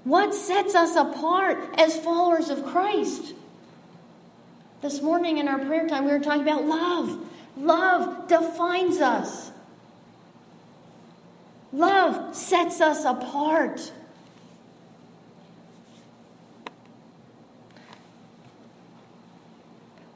What 0.03 0.33
sets 0.33 0.73
us 0.73 0.95
apart 0.95 1.75
as 1.77 1.99
followers 1.99 2.49
of 2.49 2.65
Christ? 2.65 3.35
This 4.83 5.01
morning 5.01 5.37
in 5.37 5.47
our 5.47 5.59
prayer 5.59 5.87
time, 5.87 6.03
we 6.03 6.11
were 6.11 6.19
talking 6.19 6.41
about 6.41 6.65
love. 6.65 7.17
Love 7.55 8.27
defines 8.27 8.97
us, 8.97 9.51
love 11.71 12.35
sets 12.35 12.81
us 12.81 13.05
apart. 13.05 13.93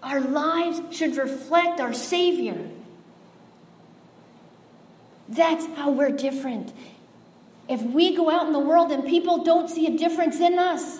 Our 0.04 0.20
lives 0.20 0.82
should 0.94 1.16
reflect 1.16 1.80
our 1.80 1.94
Savior. 1.94 2.70
That's 5.30 5.66
how 5.78 5.92
we're 5.92 6.12
different. 6.12 6.74
If 7.70 7.82
we 7.84 8.14
go 8.14 8.30
out 8.30 8.48
in 8.48 8.54
the 8.54 8.60
world 8.60 8.92
and 8.92 9.06
people 9.06 9.46
don't 9.46 9.70
see 9.70 9.88
a 9.88 9.98
difference 9.98 10.42
in 10.42 10.60
us, 10.60 11.00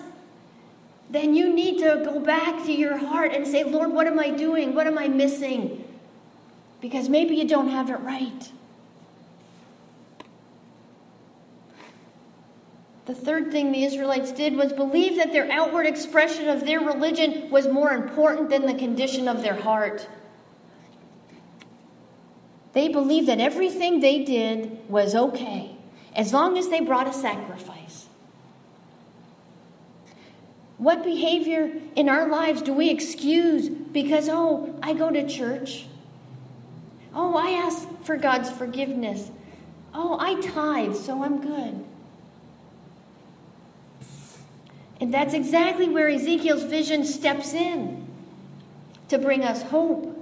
then 1.10 1.34
you 1.34 1.52
need 1.52 1.78
to 1.78 2.02
go 2.04 2.20
back 2.20 2.64
to 2.66 2.72
your 2.72 2.96
heart 2.96 3.32
and 3.32 3.46
say, 3.46 3.64
Lord, 3.64 3.92
what 3.92 4.06
am 4.06 4.18
I 4.18 4.30
doing? 4.30 4.74
What 4.74 4.86
am 4.86 4.98
I 4.98 5.08
missing? 5.08 5.84
Because 6.80 7.08
maybe 7.08 7.34
you 7.34 7.48
don't 7.48 7.68
have 7.68 7.88
it 7.90 8.00
right. 8.00 8.52
The 13.06 13.14
third 13.14 13.50
thing 13.50 13.72
the 13.72 13.84
Israelites 13.84 14.32
did 14.32 14.54
was 14.54 14.74
believe 14.74 15.16
that 15.16 15.32
their 15.32 15.50
outward 15.50 15.86
expression 15.86 16.46
of 16.46 16.66
their 16.66 16.80
religion 16.80 17.48
was 17.50 17.66
more 17.66 17.92
important 17.92 18.50
than 18.50 18.66
the 18.66 18.74
condition 18.74 19.28
of 19.28 19.40
their 19.40 19.54
heart. 19.54 20.06
They 22.74 22.88
believed 22.88 23.28
that 23.28 23.40
everything 23.40 24.00
they 24.00 24.24
did 24.24 24.78
was 24.90 25.14
okay 25.14 25.74
as 26.14 26.34
long 26.34 26.58
as 26.58 26.68
they 26.68 26.80
brought 26.80 27.08
a 27.08 27.12
sacrifice. 27.14 28.07
What 30.78 31.02
behavior 31.02 31.72
in 31.96 32.08
our 32.08 32.28
lives 32.28 32.62
do 32.62 32.72
we 32.72 32.88
excuse 32.88 33.68
because, 33.68 34.28
oh, 34.28 34.78
I 34.80 34.94
go 34.94 35.10
to 35.10 35.28
church? 35.28 35.86
Oh, 37.12 37.34
I 37.36 37.50
ask 37.50 37.86
for 38.04 38.16
God's 38.16 38.48
forgiveness. 38.48 39.30
Oh, 39.92 40.16
I 40.20 40.40
tithe, 40.40 40.94
so 40.94 41.24
I'm 41.24 41.40
good. 41.40 41.84
And 45.00 45.12
that's 45.12 45.34
exactly 45.34 45.88
where 45.88 46.08
Ezekiel's 46.08 46.64
vision 46.64 47.04
steps 47.04 47.54
in 47.54 48.06
to 49.08 49.18
bring 49.18 49.44
us 49.44 49.62
hope 49.62 50.14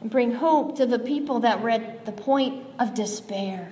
and 0.00 0.10
bring 0.10 0.32
hope 0.32 0.76
to 0.76 0.86
the 0.86 0.98
people 0.98 1.40
that 1.40 1.60
were 1.60 1.70
at 1.70 2.06
the 2.06 2.12
point 2.12 2.64
of 2.78 2.94
despair. 2.94 3.70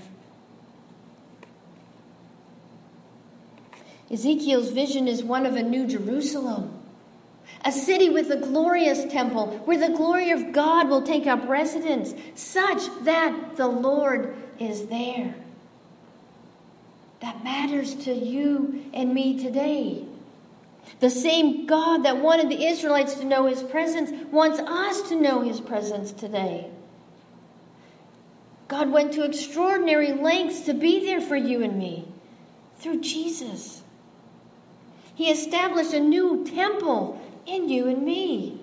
Ezekiel's 4.10 4.70
vision 4.70 5.08
is 5.08 5.24
one 5.24 5.46
of 5.46 5.56
a 5.56 5.62
new 5.62 5.86
Jerusalem, 5.86 6.72
a 7.64 7.72
city 7.72 8.08
with 8.08 8.30
a 8.30 8.36
glorious 8.36 9.04
temple 9.12 9.48
where 9.64 9.78
the 9.78 9.96
glory 9.96 10.30
of 10.30 10.52
God 10.52 10.88
will 10.88 11.02
take 11.02 11.26
up 11.26 11.48
residence, 11.48 12.14
such 12.34 12.82
that 13.02 13.56
the 13.56 13.66
Lord 13.66 14.36
is 14.58 14.86
there. 14.86 15.34
That 17.20 17.42
matters 17.42 17.94
to 18.04 18.12
you 18.12 18.84
and 18.94 19.12
me 19.12 19.42
today. 19.42 20.04
The 21.00 21.10
same 21.10 21.66
God 21.66 22.04
that 22.04 22.18
wanted 22.18 22.48
the 22.48 22.64
Israelites 22.64 23.14
to 23.14 23.24
know 23.24 23.46
his 23.46 23.62
presence 23.62 24.10
wants 24.30 24.60
us 24.60 25.08
to 25.08 25.16
know 25.16 25.42
his 25.42 25.60
presence 25.60 26.12
today. 26.12 26.70
God 28.68 28.90
went 28.90 29.12
to 29.14 29.24
extraordinary 29.24 30.12
lengths 30.12 30.60
to 30.62 30.74
be 30.74 31.04
there 31.04 31.20
for 31.20 31.36
you 31.36 31.62
and 31.62 31.78
me 31.78 32.06
through 32.78 33.00
Jesus. 33.00 33.82
He 35.16 35.30
established 35.30 35.94
a 35.94 36.00
new 36.00 36.44
temple 36.44 37.20
in 37.46 37.70
you 37.70 37.88
and 37.88 38.04
me. 38.04 38.60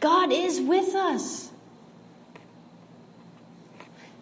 God 0.00 0.32
is 0.32 0.60
with 0.60 0.94
us. 0.94 1.52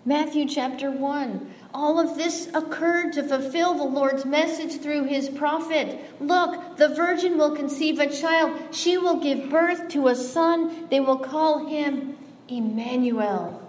Matthew 0.04 0.46
chapter 0.46 0.90
1. 0.90 1.54
All 1.72 1.98
of 1.98 2.16
this 2.16 2.48
occurred 2.52 3.14
to 3.14 3.22
fulfill 3.22 3.74
the 3.74 3.84
Lord's 3.84 4.26
message 4.26 4.80
through 4.80 5.04
his 5.04 5.30
prophet. 5.30 5.98
Look, 6.20 6.76
the 6.76 6.88
virgin 6.88 7.38
will 7.38 7.56
conceive 7.56 7.98
a 7.98 8.08
child. 8.08 8.52
She 8.70 8.98
will 8.98 9.18
give 9.18 9.48
birth 9.48 9.88
to 9.88 10.08
a 10.08 10.14
son. 10.14 10.88
They 10.90 11.00
will 11.00 11.18
call 11.18 11.66
him 11.66 12.18
Emmanuel, 12.48 13.62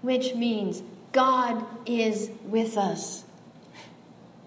which 0.00 0.34
means 0.36 0.82
God 1.12 1.66
is 1.86 2.30
with 2.44 2.78
us. 2.78 3.24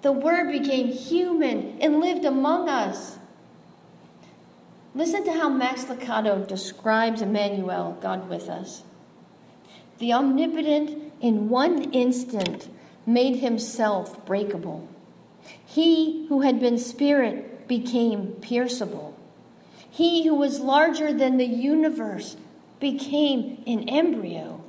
The 0.04 0.12
Word 0.12 0.52
became 0.52 0.90
human 0.90 1.78
and 1.80 2.02
lived 2.02 2.26
among 2.26 2.68
us. 2.68 3.18
Listen 4.94 5.24
to 5.24 5.32
how 5.32 5.48
Max 5.50 5.86
Lucado 5.86 6.46
describes 6.46 7.22
Emmanuel, 7.22 7.98
God 8.02 8.30
with 8.30 8.50
us. 8.50 8.84
The 10.00 10.12
omnipotent, 10.12 11.14
in 11.22 11.48
one 11.48 11.92
instant, 11.94 12.68
made 13.06 13.38
himself 13.38 14.26
breakable. 14.26 14.88
He 15.66 16.26
who 16.28 16.42
had 16.42 16.60
been 16.60 16.78
spirit 16.78 17.68
became 17.68 18.36
pierceable. 18.42 19.14
He 19.90 20.28
who 20.28 20.36
was 20.36 20.60
larger 20.60 21.14
than 21.14 21.38
the 21.38 21.46
universe 21.46 22.36
became 22.82 23.64
an 23.66 23.88
embryo. 23.88 24.63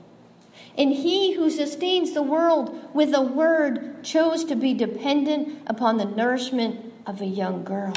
And 0.76 0.92
he 0.92 1.34
who 1.34 1.50
sustains 1.50 2.12
the 2.12 2.22
world 2.22 2.76
with 2.92 3.14
a 3.14 3.22
word 3.22 4.02
chose 4.02 4.44
to 4.44 4.56
be 4.56 4.74
dependent 4.74 5.62
upon 5.66 5.98
the 5.98 6.04
nourishment 6.04 6.92
of 7.06 7.20
a 7.20 7.26
young 7.26 7.64
girl. 7.64 7.94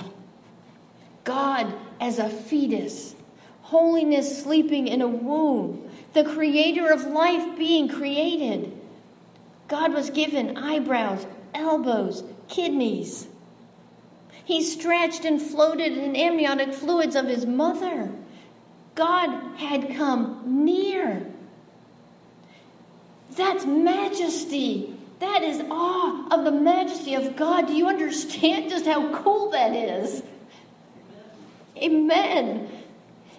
God 1.23 1.73
as 1.99 2.19
a 2.19 2.29
fetus, 2.29 3.15
holiness 3.63 4.43
sleeping 4.43 4.87
in 4.87 5.01
a 5.01 5.07
womb, 5.07 5.89
the 6.13 6.23
creator 6.23 6.89
of 6.91 7.05
life 7.05 7.57
being 7.57 7.89
created. 7.89 8.71
God 9.67 9.93
was 9.93 10.09
given 10.09 10.55
eyebrows, 10.55 11.25
elbows, 11.53 12.23
kidneys. 12.47 13.27
He 14.45 14.63
stretched 14.63 15.25
and 15.25 15.41
floated 15.41 15.97
in 15.97 16.15
amniotic 16.15 16.73
fluids 16.73 17.15
of 17.15 17.25
his 17.25 17.45
mother. 17.45 18.09
God 18.95 19.57
had 19.57 19.93
come 19.95 20.63
near. 20.63 21.25
That's 23.37 23.65
majesty. 23.65 24.95
That 25.19 25.43
is 25.43 25.61
awe 25.69 26.27
of 26.31 26.43
the 26.43 26.51
majesty 26.51 27.15
of 27.15 27.35
God. 27.35 27.67
Do 27.67 27.73
you 27.73 27.87
understand 27.87 28.69
just 28.69 28.85
how 28.85 29.21
cool 29.21 29.51
that 29.51 29.73
is? 29.73 30.21
Amen. 31.77 32.69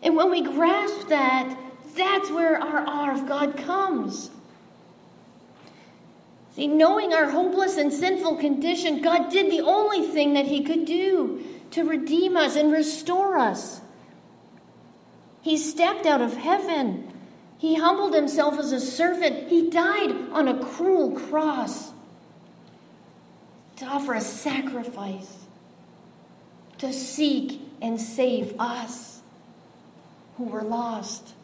And 0.03 0.17
when 0.17 0.31
we 0.31 0.43
grasp 0.43 1.09
that, 1.09 1.57
that's 1.97 2.31
where 2.31 2.61
our 2.61 2.87
awe 2.87 3.13
of 3.13 3.29
God 3.29 3.57
comes. 3.57 4.31
See, 6.55 6.67
knowing 6.67 7.13
our 7.13 7.31
hopeless 7.31 7.77
and 7.77 7.93
sinful 7.93 8.37
condition, 8.37 9.03
God 9.03 9.31
did 9.31 9.51
the 9.51 9.61
only 9.61 10.07
thing 10.07 10.35
that 10.35 10.47
He 10.47 10.63
could 10.63 10.85
do 10.85 11.45
to 11.73 11.85
redeem 11.85 12.37
us 12.37 12.57
and 12.57 12.73
restore 12.73 13.39
us. 13.39 13.81
He 15.43 15.57
stepped 15.57 16.07
out 16.07 16.21
of 16.21 16.37
heaven. 16.37 17.13
He 17.59 17.75
humbled 17.75 18.15
himself 18.15 18.59
as 18.59 18.71
a 18.71 18.81
servant. 18.81 19.49
He 19.49 19.69
died 19.69 20.13
on 20.31 20.47
a 20.47 20.65
cruel 20.65 21.11
cross 21.11 21.91
to 23.77 23.85
offer 23.85 24.15
a 24.15 24.21
sacrifice, 24.21 25.39
to 26.79 26.93
seek 26.93 27.61
and 27.83 28.01
save 28.01 28.55
us 28.61 29.21
who 30.37 30.45
were 30.45 30.63
lost. 30.63 31.35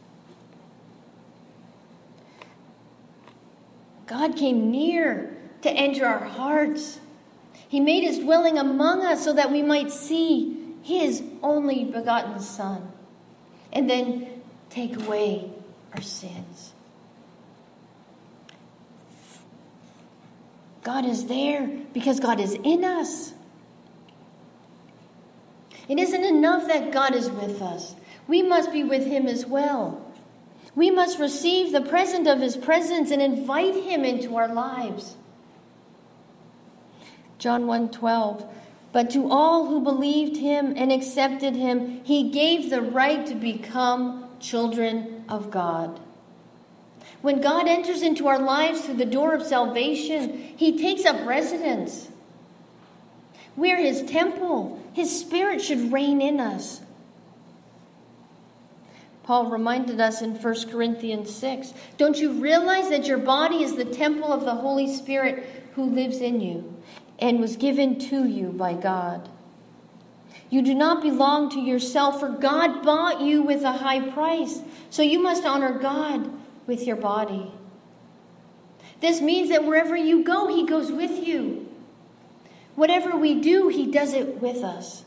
God 4.07 4.37
came 4.37 4.71
near 4.71 5.37
to 5.63 5.71
enter 5.71 6.07
our 6.07 6.25
hearts. 6.25 7.01
He 7.69 7.81
made 7.81 8.05
his 8.05 8.21
dwelling 8.21 8.59
among 8.59 9.05
us 9.05 9.25
so 9.25 9.33
that 9.33 9.51
we 9.51 9.63
might 9.63 9.91
see 9.91 10.75
his 10.83 11.25
only 11.43 11.85
begotten 11.85 12.39
Son 12.39 12.93
and 13.73 13.91
then 13.91 14.43
take 14.71 14.97
away 14.97 15.51
our 15.95 16.03
sins. 16.03 16.73
God 20.83 21.05
is 21.05 21.27
there 21.27 21.67
because 21.93 22.21
God 22.21 22.41
is 22.41 22.55
in 22.63 22.85
us. 22.85 23.33
It 25.89 25.99
isn't 25.99 26.25
enough 26.25 26.67
that 26.69 26.93
God 26.93 27.15
is 27.15 27.31
with 27.31 27.61
us, 27.63 27.95
we 28.27 28.43
must 28.43 28.73
be 28.73 28.83
with 28.83 29.07
him 29.07 29.27
as 29.27 29.47
well. 29.47 30.01
We 30.75 30.91
must 30.91 31.21
receive 31.21 31.73
the 31.73 31.83
present 31.83 32.27
of 32.27 32.41
his 32.41 32.57
presence 32.57 33.11
and 33.11 33.23
invite 33.23 33.77
him 33.77 34.05
into 34.05 34.37
our 34.37 34.53
lives. 34.53 35.17
John 37.39 37.67
1:12 37.67 38.45
But 38.91 39.11
to 39.11 39.31
all 39.31 39.67
who 39.67 39.81
believed 39.81 40.39
him 40.39 40.73
and 40.77 40.91
accepted 40.91 41.55
him 41.55 42.01
he 42.03 42.31
gave 42.31 42.71
the 42.71 42.83
right 42.83 43.25
to 43.27 43.35
become 43.35 44.24
children 44.41 45.25
of 45.29 45.51
God. 45.51 46.01
When 47.23 47.41
God 47.41 47.69
enters 47.69 48.03
into 48.03 48.29
our 48.29 48.39
lives 48.39 48.83
through 48.83 48.97
the 48.97 49.07
door 49.07 49.35
of 49.35 49.43
salvation, 49.43 50.55
he 50.57 50.79
takes 50.79 51.05
up 51.05 51.27
residence. 51.27 52.09
We're 53.57 53.79
his 53.79 54.03
temple. 54.03 54.83
His 54.93 55.21
spirit 55.21 55.63
should 55.63 55.93
reign 55.93 56.21
in 56.21 56.41
us. 56.41 56.81
Paul 59.23 59.47
reminded 59.47 60.01
us 60.01 60.21
in 60.21 60.35
1 60.35 60.71
Corinthians 60.71 61.35
6 61.35 61.73
Don't 61.97 62.19
you 62.19 62.33
realize 62.33 62.91
that 62.91 63.07
your 63.07 63.19
body 63.19 63.63
is 63.63 63.75
the 63.75 63.85
temple 63.85 64.33
of 64.33 64.45
the 64.45 64.55
Holy 64.55 64.95
Spirit 64.95 65.49
who 65.75 65.85
lives 65.85 66.19
in 66.19 66.41
you 66.41 66.77
and 67.19 67.41
was 67.41 67.57
given 67.57 67.99
to 67.99 68.27
you 68.27 68.49
by 68.49 68.75
God? 68.75 69.31
You 70.55 70.63
do 70.63 70.73
not 70.73 71.03
belong 71.03 71.51
to 71.51 71.61
yourself, 71.61 72.21
for 72.21 72.29
God 72.29 72.85
bought 72.85 73.21
you 73.21 73.43
with 73.43 73.65
a 73.65 73.73
high 73.73 74.09
price. 74.11 74.61
So 74.89 75.03
you 75.03 75.19
must 75.21 75.45
honor 75.45 75.81
God 75.81 76.31
with 76.69 76.87
your 76.87 76.95
body. 76.95 77.51
This 79.01 79.21
means 79.21 79.49
that 79.49 79.65
wherever 79.65 79.97
you 79.97 80.23
go, 80.23 80.47
He 80.47 80.65
goes 80.65 80.93
with 80.93 81.27
you. 81.27 81.69
Whatever 82.77 83.17
we 83.17 83.41
do, 83.41 83.67
He 83.67 83.91
does 83.91 84.13
it 84.13 84.41
with 84.41 84.59
us. 84.59 85.03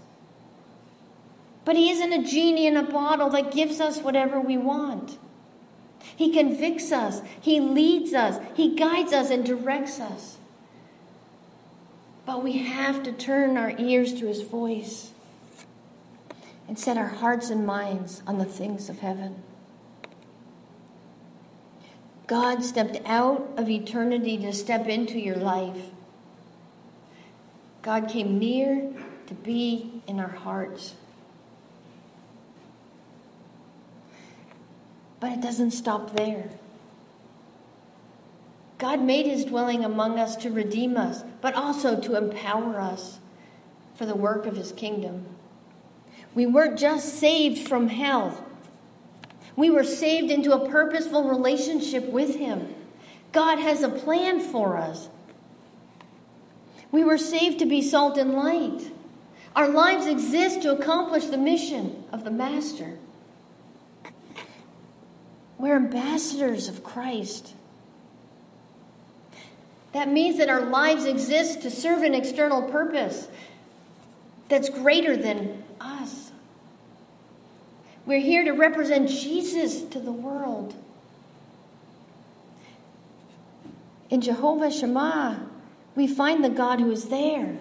But 1.63 1.77
He 1.77 1.91
isn't 1.91 2.11
a 2.11 2.25
genie 2.29 2.67
in 2.67 2.75
a 2.75 2.83
bottle 2.83 3.29
that 3.29 3.53
gives 3.53 3.79
us 3.79 4.01
whatever 4.01 4.41
we 4.41 4.57
want. 4.57 5.17
He 6.13 6.33
convicts 6.33 6.91
us, 6.91 7.21
He 7.39 7.61
leads 7.61 8.13
us, 8.13 8.37
He 8.57 8.75
guides 8.75 9.13
us, 9.13 9.29
and 9.29 9.45
directs 9.45 10.01
us. 10.01 10.39
But 12.25 12.43
we 12.43 12.57
have 12.57 13.01
to 13.03 13.13
turn 13.13 13.55
our 13.55 13.71
ears 13.77 14.13
to 14.15 14.27
His 14.27 14.41
voice 14.41 15.13
and 16.67 16.77
set 16.77 16.97
our 16.97 17.07
hearts 17.07 17.49
and 17.49 17.65
minds 17.65 18.21
on 18.27 18.37
the 18.37 18.45
things 18.45 18.89
of 18.89 18.99
heaven. 18.99 19.41
God 22.27 22.61
stepped 22.61 22.97
out 23.05 23.53
of 23.55 23.69
eternity 23.69 24.37
to 24.39 24.51
step 24.51 24.87
into 24.87 25.17
your 25.17 25.37
life. 25.37 25.91
God 27.81 28.09
came 28.09 28.37
near 28.37 28.91
to 29.27 29.33
be 29.33 30.01
in 30.07 30.19
our 30.19 30.27
hearts. 30.27 30.95
But 35.21 35.31
it 35.31 35.41
doesn't 35.41 35.71
stop 35.71 36.15
there. 36.15 36.49
God 38.77 39.01
made 39.01 39.25
his 39.25 39.45
dwelling 39.45 39.83
among 39.83 40.19
us 40.19 40.35
to 40.37 40.51
redeem 40.51 40.97
us, 40.97 41.23
but 41.41 41.55
also 41.55 41.99
to 41.99 42.15
empower 42.15 42.79
us 42.79 43.19
for 43.95 44.05
the 44.05 44.15
work 44.15 44.45
of 44.45 44.57
his 44.57 44.71
kingdom. 44.73 45.25
We 46.37 46.45
weren't 46.45 46.77
just 46.77 47.15
saved 47.15 47.67
from 47.67 47.87
hell, 47.87 48.45
we 49.55 49.71
were 49.71 49.83
saved 49.83 50.29
into 50.29 50.53
a 50.53 50.69
purposeful 50.69 51.27
relationship 51.27 52.05
with 52.11 52.35
him. 52.35 52.75
God 53.31 53.57
has 53.57 53.81
a 53.81 53.89
plan 53.89 54.39
for 54.39 54.77
us. 54.77 55.09
We 56.91 57.03
were 57.03 57.17
saved 57.17 57.57
to 57.57 57.65
be 57.65 57.81
salt 57.81 58.19
and 58.19 58.35
light. 58.35 58.91
Our 59.55 59.67
lives 59.67 60.05
exist 60.05 60.61
to 60.61 60.73
accomplish 60.73 61.25
the 61.25 61.39
mission 61.39 62.03
of 62.11 62.23
the 62.23 62.29
Master. 62.29 62.99
We're 65.57 65.77
ambassadors 65.77 66.67
of 66.67 66.83
Christ. 66.83 67.55
That 69.91 70.07
means 70.07 70.37
that 70.37 70.49
our 70.49 70.67
lives 70.67 71.05
exist 71.05 71.63
to 71.63 71.71
serve 71.71 72.03
an 72.03 72.13
external 72.13 72.61
purpose 72.69 73.27
that's 74.49 74.69
greater 74.69 75.17
than 75.17 75.63
us. 75.81 76.26
We're 78.07 78.19
here 78.19 78.45
to 78.45 78.51
represent 78.51 79.09
Jesus 79.09 79.81
to 79.81 79.99
the 79.99 80.13
world. 80.13 80.73
In 84.09 84.21
Jehovah 84.21 84.71
Shammah, 84.71 85.45
we 85.93 86.07
find 86.07 86.41
the 86.41 86.49
God 86.49 86.79
who 86.79 86.89
is 86.89 87.09
there. 87.09 87.57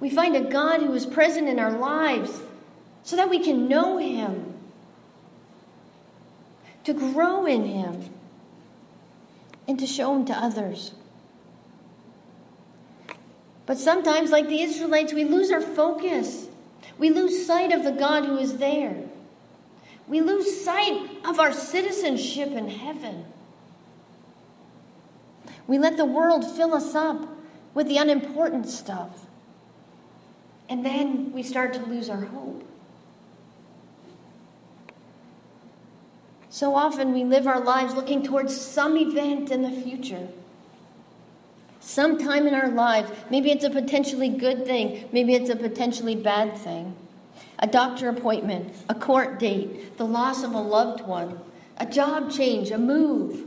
We 0.00 0.10
find 0.10 0.36
a 0.36 0.42
God 0.42 0.82
who 0.82 0.92
is 0.92 1.06
present 1.06 1.48
in 1.48 1.58
our 1.58 1.78
lives 1.78 2.42
so 3.04 3.16
that 3.16 3.30
we 3.30 3.38
can 3.38 3.68
know 3.68 3.96
Him 3.96 4.52
to 6.84 6.92
grow 6.92 7.46
in 7.46 7.64
Him, 7.64 8.10
and 9.66 9.78
to 9.80 9.86
show 9.86 10.14
Him 10.14 10.24
to 10.26 10.34
others. 10.34 10.92
But 13.64 13.78
sometimes, 13.78 14.30
like 14.30 14.46
the 14.46 14.60
Israelites, 14.60 15.12
we 15.12 15.24
lose 15.24 15.50
our 15.50 15.60
focus. 15.60 16.46
We 16.98 17.10
lose 17.10 17.46
sight 17.46 17.72
of 17.72 17.84
the 17.84 17.92
God 17.92 18.24
who 18.24 18.38
is 18.38 18.58
there. 18.58 18.96
We 20.08 20.20
lose 20.20 20.64
sight 20.64 21.08
of 21.24 21.40
our 21.40 21.52
citizenship 21.52 22.50
in 22.50 22.68
heaven. 22.68 23.26
We 25.66 25.78
let 25.78 25.96
the 25.96 26.04
world 26.04 26.44
fill 26.56 26.74
us 26.74 26.94
up 26.94 27.28
with 27.74 27.88
the 27.88 27.98
unimportant 27.98 28.68
stuff. 28.68 29.26
And 30.68 30.84
then 30.84 31.32
we 31.32 31.42
start 31.42 31.74
to 31.74 31.84
lose 31.84 32.08
our 32.08 32.24
hope. 32.24 32.64
So 36.48 36.74
often 36.74 37.12
we 37.12 37.24
live 37.24 37.46
our 37.46 37.60
lives 37.60 37.94
looking 37.94 38.22
towards 38.22 38.58
some 38.58 38.96
event 38.96 39.50
in 39.50 39.62
the 39.62 39.70
future. 39.70 40.28
Sometime 41.96 42.46
in 42.46 42.52
our 42.52 42.68
lives, 42.68 43.10
maybe 43.30 43.50
it's 43.50 43.64
a 43.64 43.70
potentially 43.70 44.28
good 44.28 44.66
thing, 44.66 45.08
maybe 45.12 45.34
it's 45.34 45.48
a 45.48 45.56
potentially 45.56 46.14
bad 46.14 46.54
thing. 46.54 46.94
A 47.58 47.66
doctor 47.66 48.10
appointment, 48.10 48.74
a 48.90 48.94
court 48.94 49.38
date, 49.38 49.96
the 49.96 50.04
loss 50.04 50.42
of 50.42 50.52
a 50.52 50.60
loved 50.60 51.00
one, 51.06 51.40
a 51.78 51.86
job 51.86 52.30
change, 52.30 52.70
a 52.70 52.76
move. 52.76 53.46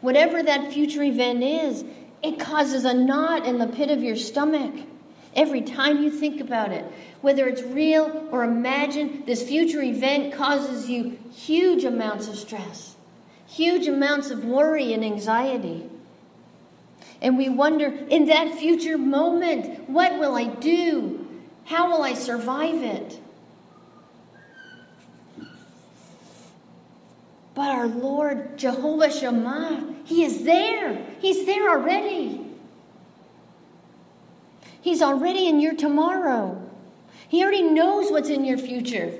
Whatever 0.00 0.40
that 0.40 0.72
future 0.72 1.02
event 1.02 1.42
is, 1.42 1.84
it 2.22 2.38
causes 2.38 2.84
a 2.84 2.94
knot 2.94 3.44
in 3.44 3.58
the 3.58 3.66
pit 3.66 3.90
of 3.90 4.04
your 4.04 4.14
stomach 4.14 4.86
every 5.34 5.62
time 5.62 6.04
you 6.04 6.12
think 6.12 6.40
about 6.40 6.70
it. 6.70 6.84
Whether 7.22 7.48
it's 7.48 7.62
real 7.62 8.28
or 8.30 8.44
imagined, 8.44 9.26
this 9.26 9.42
future 9.42 9.82
event 9.82 10.32
causes 10.32 10.88
you 10.88 11.18
huge 11.34 11.82
amounts 11.82 12.28
of 12.28 12.36
stress, 12.36 12.94
huge 13.48 13.88
amounts 13.88 14.30
of 14.30 14.44
worry 14.44 14.92
and 14.92 15.04
anxiety. 15.04 15.90
And 17.22 17.36
we 17.36 17.48
wonder 17.48 17.86
in 17.86 18.26
that 18.26 18.54
future 18.54 18.96
moment, 18.96 19.88
what 19.88 20.18
will 20.18 20.36
I 20.36 20.44
do? 20.44 21.26
How 21.64 21.90
will 21.90 22.02
I 22.02 22.14
survive 22.14 22.82
it? 22.82 23.20
But 27.54 27.68
our 27.68 27.88
Lord, 27.88 28.56
Jehovah 28.56 29.12
Shammah, 29.12 29.94
He 30.04 30.24
is 30.24 30.44
there. 30.44 31.04
He's 31.20 31.44
there 31.44 31.68
already. 31.68 32.46
He's 34.80 35.02
already 35.02 35.46
in 35.46 35.60
your 35.60 35.74
tomorrow. 35.74 36.70
He 37.28 37.42
already 37.42 37.62
knows 37.62 38.10
what's 38.10 38.30
in 38.30 38.44
your 38.44 38.56
future. 38.56 39.12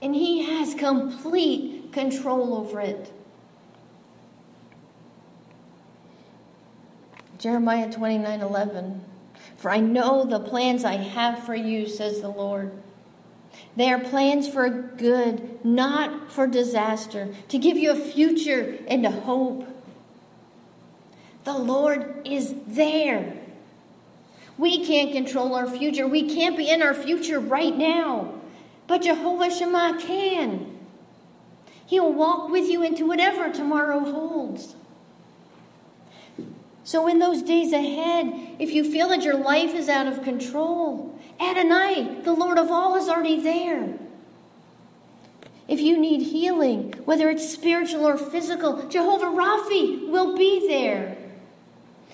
And 0.00 0.14
He 0.14 0.44
has 0.44 0.74
complete 0.74 1.92
control 1.92 2.54
over 2.54 2.80
it. 2.80 3.12
Jeremiah 7.38 7.90
29 7.90 8.40
11. 8.40 9.04
For 9.56 9.70
I 9.70 9.80
know 9.80 10.24
the 10.24 10.40
plans 10.40 10.84
I 10.84 10.94
have 10.94 11.44
for 11.44 11.54
you, 11.54 11.88
says 11.88 12.20
the 12.20 12.28
Lord. 12.28 12.72
They 13.76 13.92
are 13.92 14.00
plans 14.00 14.48
for 14.48 14.68
good, 14.68 15.64
not 15.64 16.32
for 16.32 16.46
disaster, 16.46 17.28
to 17.48 17.58
give 17.58 17.76
you 17.76 17.92
a 17.92 17.96
future 17.96 18.78
and 18.88 19.06
a 19.06 19.10
hope. 19.10 19.66
The 21.44 21.56
Lord 21.56 22.26
is 22.26 22.54
there. 22.66 23.34
We 24.58 24.84
can't 24.84 25.12
control 25.12 25.54
our 25.54 25.68
future. 25.68 26.06
We 26.06 26.28
can't 26.28 26.56
be 26.56 26.68
in 26.68 26.82
our 26.82 26.94
future 26.94 27.38
right 27.38 27.76
now. 27.76 28.34
But 28.88 29.02
Jehovah 29.02 29.50
Shammah 29.50 29.98
can. 30.00 30.78
He 31.86 32.00
will 32.00 32.12
walk 32.12 32.50
with 32.50 32.68
you 32.68 32.82
into 32.82 33.06
whatever 33.06 33.52
tomorrow 33.52 34.00
holds. 34.00 34.74
So, 36.88 37.06
in 37.06 37.18
those 37.18 37.42
days 37.42 37.74
ahead, 37.74 38.56
if 38.58 38.70
you 38.70 38.82
feel 38.82 39.10
that 39.10 39.22
your 39.22 39.36
life 39.36 39.74
is 39.74 39.90
out 39.90 40.06
of 40.06 40.22
control, 40.22 41.20
Adonai, 41.38 42.22
the 42.22 42.32
Lord 42.32 42.56
of 42.56 42.70
all, 42.70 42.96
is 42.96 43.10
already 43.10 43.42
there. 43.42 43.98
If 45.68 45.80
you 45.80 45.98
need 45.98 46.22
healing, 46.22 46.94
whether 47.04 47.28
it's 47.28 47.46
spiritual 47.46 48.08
or 48.08 48.16
physical, 48.16 48.88
Jehovah 48.88 49.26
Raphi 49.26 50.08
will 50.08 50.34
be 50.34 50.66
there. 50.66 51.18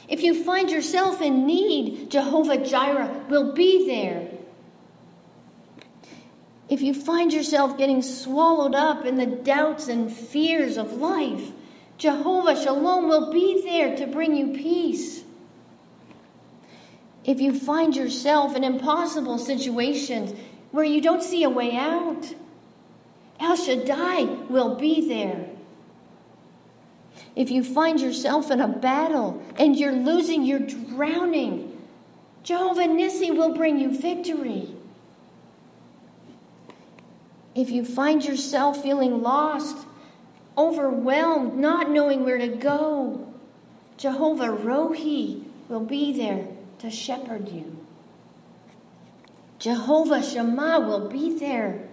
If 0.09 0.25
you 0.25 0.43
find 0.43 0.69
yourself 0.69 1.23
in 1.23 1.47
need, 1.47 2.11
Jehovah 2.11 2.57
Jireh 2.57 3.27
will 3.29 3.53
be 3.53 3.87
there. 3.87 4.29
If 6.69 6.83
you 6.83 6.95
find 6.95 7.33
yourself 7.33 7.79
getting 7.79 8.03
swallowed 8.03 8.75
up 8.75 9.05
in 9.05 9.19
the 9.19 9.27
doubts 9.27 9.87
and 9.87 10.13
fears 10.13 10.77
of 10.77 10.95
life, 10.95 11.53
Jehovah 11.99 12.61
Shalom 12.61 13.09
will 13.09 13.33
be 13.33 13.63
there 13.63 13.97
to 13.97 14.07
bring 14.07 14.35
you 14.35 14.53
peace. 14.53 15.25
If 17.25 17.41
you 17.41 17.59
find 17.59 17.97
yourself 17.97 18.55
in 18.55 18.65
impossible 18.65 19.39
situations 19.39 20.35
where 20.73 20.85
you 20.85 21.01
don't 21.01 21.23
see 21.23 21.43
a 21.43 21.51
way 21.51 21.77
out, 21.77 22.35
El 23.41 23.57
Shaddai 23.57 24.25
will 24.49 24.75
be 24.75 25.09
there. 25.09 25.49
If 27.37 27.51
you 27.51 27.65
find 27.65 28.01
yourself 28.01 28.51
in 28.51 28.61
a 28.61 28.69
battle 28.69 29.43
and 29.57 29.77
you're 29.77 29.93
losing, 29.93 30.45
you're 30.45 30.59
drowning, 30.61 31.71
Jehovah 32.43 32.83
Nissi 32.83 33.35
will 33.35 33.55
bring 33.55 33.79
you 33.79 33.99
victory. 33.99 34.69
If 37.55 37.71
you 37.71 37.85
find 37.85 38.25
yourself 38.25 38.83
feeling 38.83 39.23
lost, 39.23 39.87
overwhelmed, 40.57 41.57
not 41.57 41.91
knowing 41.91 42.25
where 42.25 42.39
to 42.39 42.49
go, 42.49 43.33
Jehovah 43.97 44.49
Rohi 44.49 45.45
will 45.69 45.85
be 45.85 46.13
there 46.13 46.49
to 46.81 46.91
shepherd 46.91 47.49
you. 47.49 47.79
Jehovah 49.59 50.23
Shammah 50.23 50.81
will 50.81 51.09
be 51.09 51.39
there. 51.39 51.89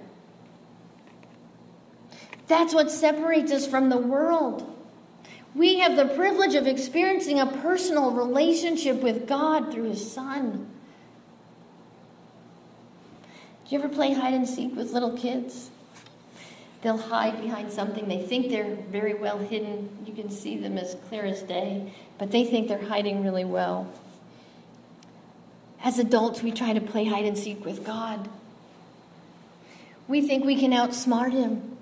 That's 2.48 2.74
what 2.74 2.92
separates 2.92 3.52
us 3.52 3.66
from 3.66 3.90
the 3.90 3.98
world. 3.98 4.68
We 5.56 5.80
have 5.80 5.96
the 5.96 6.14
privilege 6.16 6.56
of 6.56 6.68
experiencing 6.68 7.40
a 7.40 7.46
personal 7.46 8.12
relationship 8.12 9.02
with 9.02 9.28
God 9.28 9.72
through 9.72 9.90
His 9.90 10.12
Son. 10.12 10.70
Do 13.66 13.76
you 13.76 13.80
ever 13.80 13.88
play 13.88 14.14
hide 14.14 14.34
and 14.34 14.48
seek 14.48 14.76
with 14.76 14.92
little 14.92 15.18
kids? 15.18 15.72
They'll 16.82 16.98
hide 16.98 17.42
behind 17.42 17.72
something. 17.72 18.08
They 18.08 18.24
think 18.24 18.50
they're 18.50 18.76
very 18.90 19.14
well 19.14 19.38
hidden. 19.38 19.90
You 20.06 20.14
can 20.14 20.32
see 20.32 20.58
them 20.58 20.78
as 20.78 20.96
clear 21.10 21.26
as 21.26 21.44
day, 21.44 21.94
but 22.18 22.32
they 22.32 22.44
think 22.44 22.68
they're 22.68 22.86
hiding 22.86 23.24
really 23.24 23.46
well. 23.46 23.92
As 25.84 26.00
adults, 26.00 26.42
we 26.42 26.52
try 26.52 26.74
to 26.74 26.82
play 26.82 27.06
hide 27.06 27.26
and 27.26 27.38
seek 27.38 27.64
with 27.64 27.86
God. 27.86 28.30
We 30.08 30.22
think 30.22 30.44
we 30.44 30.60
can 30.60 30.72
outsmart 30.72 31.32
Him. 31.32 31.78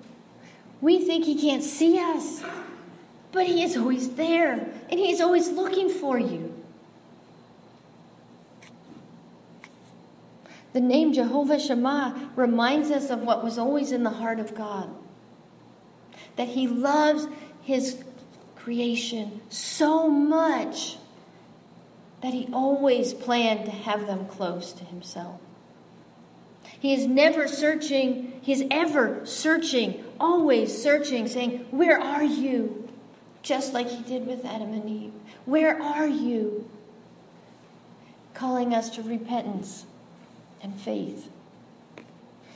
We 0.80 1.04
think 1.04 1.24
He 1.24 1.40
can't 1.40 1.62
see 1.62 1.98
us. 1.98 2.42
But 3.32 3.46
He 3.46 3.62
is 3.62 3.76
always 3.76 4.10
there, 4.14 4.52
and 4.90 5.00
He 5.00 5.12
is 5.12 5.20
always 5.20 5.48
looking 5.48 5.88
for 5.88 6.18
you. 6.18 6.59
The 10.72 10.80
name 10.80 11.12
Jehovah 11.12 11.58
Shammah 11.58 12.30
reminds 12.36 12.90
us 12.90 13.10
of 13.10 13.22
what 13.22 13.42
was 13.42 13.58
always 13.58 13.90
in 13.90 14.04
the 14.04 14.10
heart 14.10 14.38
of 14.38 14.54
God 14.54 14.90
that 16.36 16.48
He 16.48 16.66
loves 16.68 17.26
His 17.62 18.02
creation 18.56 19.40
so 19.48 20.08
much 20.08 20.96
that 22.22 22.32
He 22.32 22.48
always 22.52 23.12
planned 23.12 23.64
to 23.66 23.72
have 23.72 24.06
them 24.06 24.26
close 24.26 24.72
to 24.72 24.84
Himself. 24.84 25.40
He 26.78 26.94
is 26.94 27.06
never 27.06 27.48
searching, 27.48 28.40
He 28.42 28.52
is 28.52 28.64
ever 28.70 29.26
searching, 29.26 30.04
always 30.18 30.80
searching, 30.80 31.26
saying, 31.26 31.66
Where 31.70 32.00
are 32.00 32.24
you? 32.24 32.88
Just 33.42 33.74
like 33.74 33.88
He 33.88 34.02
did 34.02 34.26
with 34.26 34.44
Adam 34.44 34.72
and 34.72 34.88
Eve. 34.88 35.12
Where 35.46 35.80
are 35.82 36.08
you? 36.08 36.70
Calling 38.34 38.72
us 38.72 38.88
to 38.90 39.02
repentance 39.02 39.84
and 40.62 40.78
faith. 40.80 41.30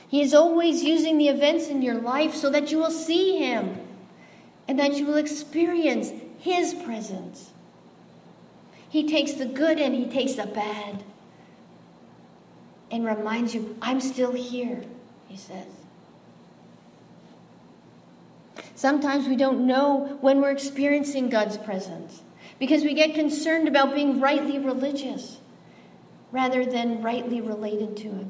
He 0.07 0.21
is 0.21 0.33
always 0.33 0.83
using 0.83 1.17
the 1.17 1.27
events 1.27 1.67
in 1.67 1.81
your 1.81 1.95
life 1.95 2.33
so 2.35 2.49
that 2.49 2.71
you 2.71 2.77
will 2.77 2.91
see 2.91 3.37
Him 3.37 3.79
and 4.67 4.79
that 4.79 4.93
you 4.93 5.05
will 5.05 5.15
experience 5.15 6.11
His 6.39 6.73
presence. 6.73 7.51
He 8.89 9.09
takes 9.09 9.33
the 9.33 9.45
good 9.45 9.79
and 9.79 9.93
He 9.95 10.05
takes 10.05 10.33
the 10.33 10.45
bad 10.45 11.03
and 12.91 13.05
reminds 13.05 13.53
you, 13.53 13.75
I'm 13.81 13.99
still 13.99 14.31
here, 14.31 14.83
He 15.27 15.37
says. 15.37 15.67
Sometimes 18.75 19.27
we 19.27 19.35
don't 19.35 19.65
know 19.65 20.17
when 20.21 20.41
we're 20.41 20.51
experiencing 20.51 21.29
God's 21.29 21.57
presence 21.57 22.21
because 22.59 22.83
we 22.83 22.93
get 22.93 23.15
concerned 23.15 23.67
about 23.67 23.95
being 23.95 24.19
rightly 24.19 24.59
religious 24.59 25.37
rather 26.35 26.65
than 26.65 27.01
rightly 27.01 27.39
related 27.39 27.95
to 27.95 28.09
it. 28.09 28.27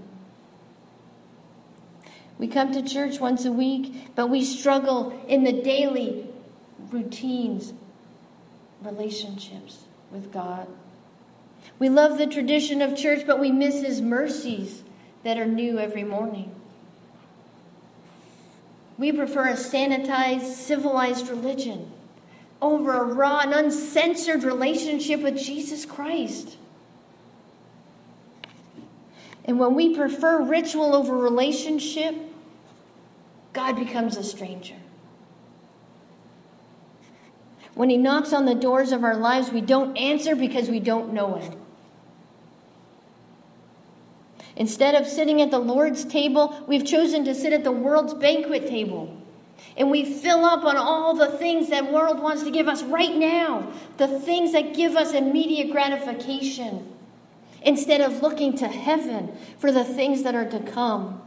We 2.38 2.48
come 2.48 2.72
to 2.74 2.84
church 2.84 3.20
once 3.20 3.46
a 3.46 3.52
week, 3.52 4.14
but 4.14 4.28
we 4.28 4.44
struggle 4.44 5.20
in 5.28 5.44
the 5.44 5.52
daily 5.52 6.28
routines, 6.92 7.74
relationships 8.84 9.86
with 10.12 10.32
God. 10.32 10.68
We 11.80 11.90
love 11.90 12.20
the 12.20 12.28
tradition 12.28 12.82
of 12.82 12.96
church, 12.96 13.26
but 13.26 13.40
we 13.40 13.52
miss 13.52 13.82
His 13.82 14.02
mercies 14.02 14.84
that 15.24 15.40
are 15.40 15.48
new 15.48 15.80
every 15.80 16.04
morning. 16.04 16.54
We 19.00 19.12
prefer 19.12 19.48
a 19.48 19.54
sanitized, 19.54 20.54
civilized 20.54 21.28
religion 21.28 21.92
over 22.62 22.94
a 22.94 23.04
raw 23.04 23.40
and 23.40 23.54
uncensored 23.54 24.44
relationship 24.44 25.22
with 25.22 25.38
Jesus 25.38 25.86
Christ. 25.86 26.58
And 29.46 29.60
when 29.60 29.76
we 29.76 29.96
prefer 29.96 30.42
ritual 30.44 30.96
over 30.96 31.16
relationship, 31.16 32.16
God 33.54 33.74
becomes 33.74 34.18
a 34.18 34.24
stranger. 34.24 34.76
When 37.76 37.90
He 37.90 37.98
knocks 37.98 38.34
on 38.34 38.46
the 38.46 38.56
doors 38.56 38.92
of 38.92 39.04
our 39.04 39.16
lives, 39.16 39.52
we 39.52 39.62
don't 39.62 39.96
answer 39.98 40.36
because 40.36 40.68
we 40.68 40.80
don't 40.80 41.14
know 41.14 41.36
Him. 41.36 41.54
Instead 44.56 44.96
of 44.96 45.06
sitting 45.06 45.42
at 45.42 45.52
the 45.52 45.60
Lord's 45.60 46.06
table, 46.06 46.64
we've 46.68 46.86
chosen 46.86 47.26
to 47.26 47.36
sit 47.36 47.54
at 47.54 47.64
the 47.64 47.72
world's 47.72 48.14
banquet 48.14 48.68
table. 48.68 49.16
And 49.78 49.92
we 49.92 50.06
fill 50.06 50.46
up 50.46 50.64
on 50.64 50.78
all 50.78 51.14
the 51.14 51.38
things 51.38 51.70
that 51.70 51.92
world 51.92 52.22
wants 52.22 52.44
to 52.44 52.52
give 52.52 52.70
us 52.70 52.82
right 52.84 53.14
now, 53.14 53.72
the 53.98 54.08
things 54.08 54.54
that 54.54 54.74
give 54.74 54.96
us 54.96 55.14
immediate 55.14 55.72
gratification, 55.72 56.95
instead 57.66 58.00
of 58.00 58.22
looking 58.22 58.56
to 58.58 58.68
heaven 58.68 59.36
for 59.58 59.72
the 59.72 59.84
things 59.84 60.24
that 60.24 60.36
are 60.36 60.50
to 60.50 60.60
come. 60.60 61.22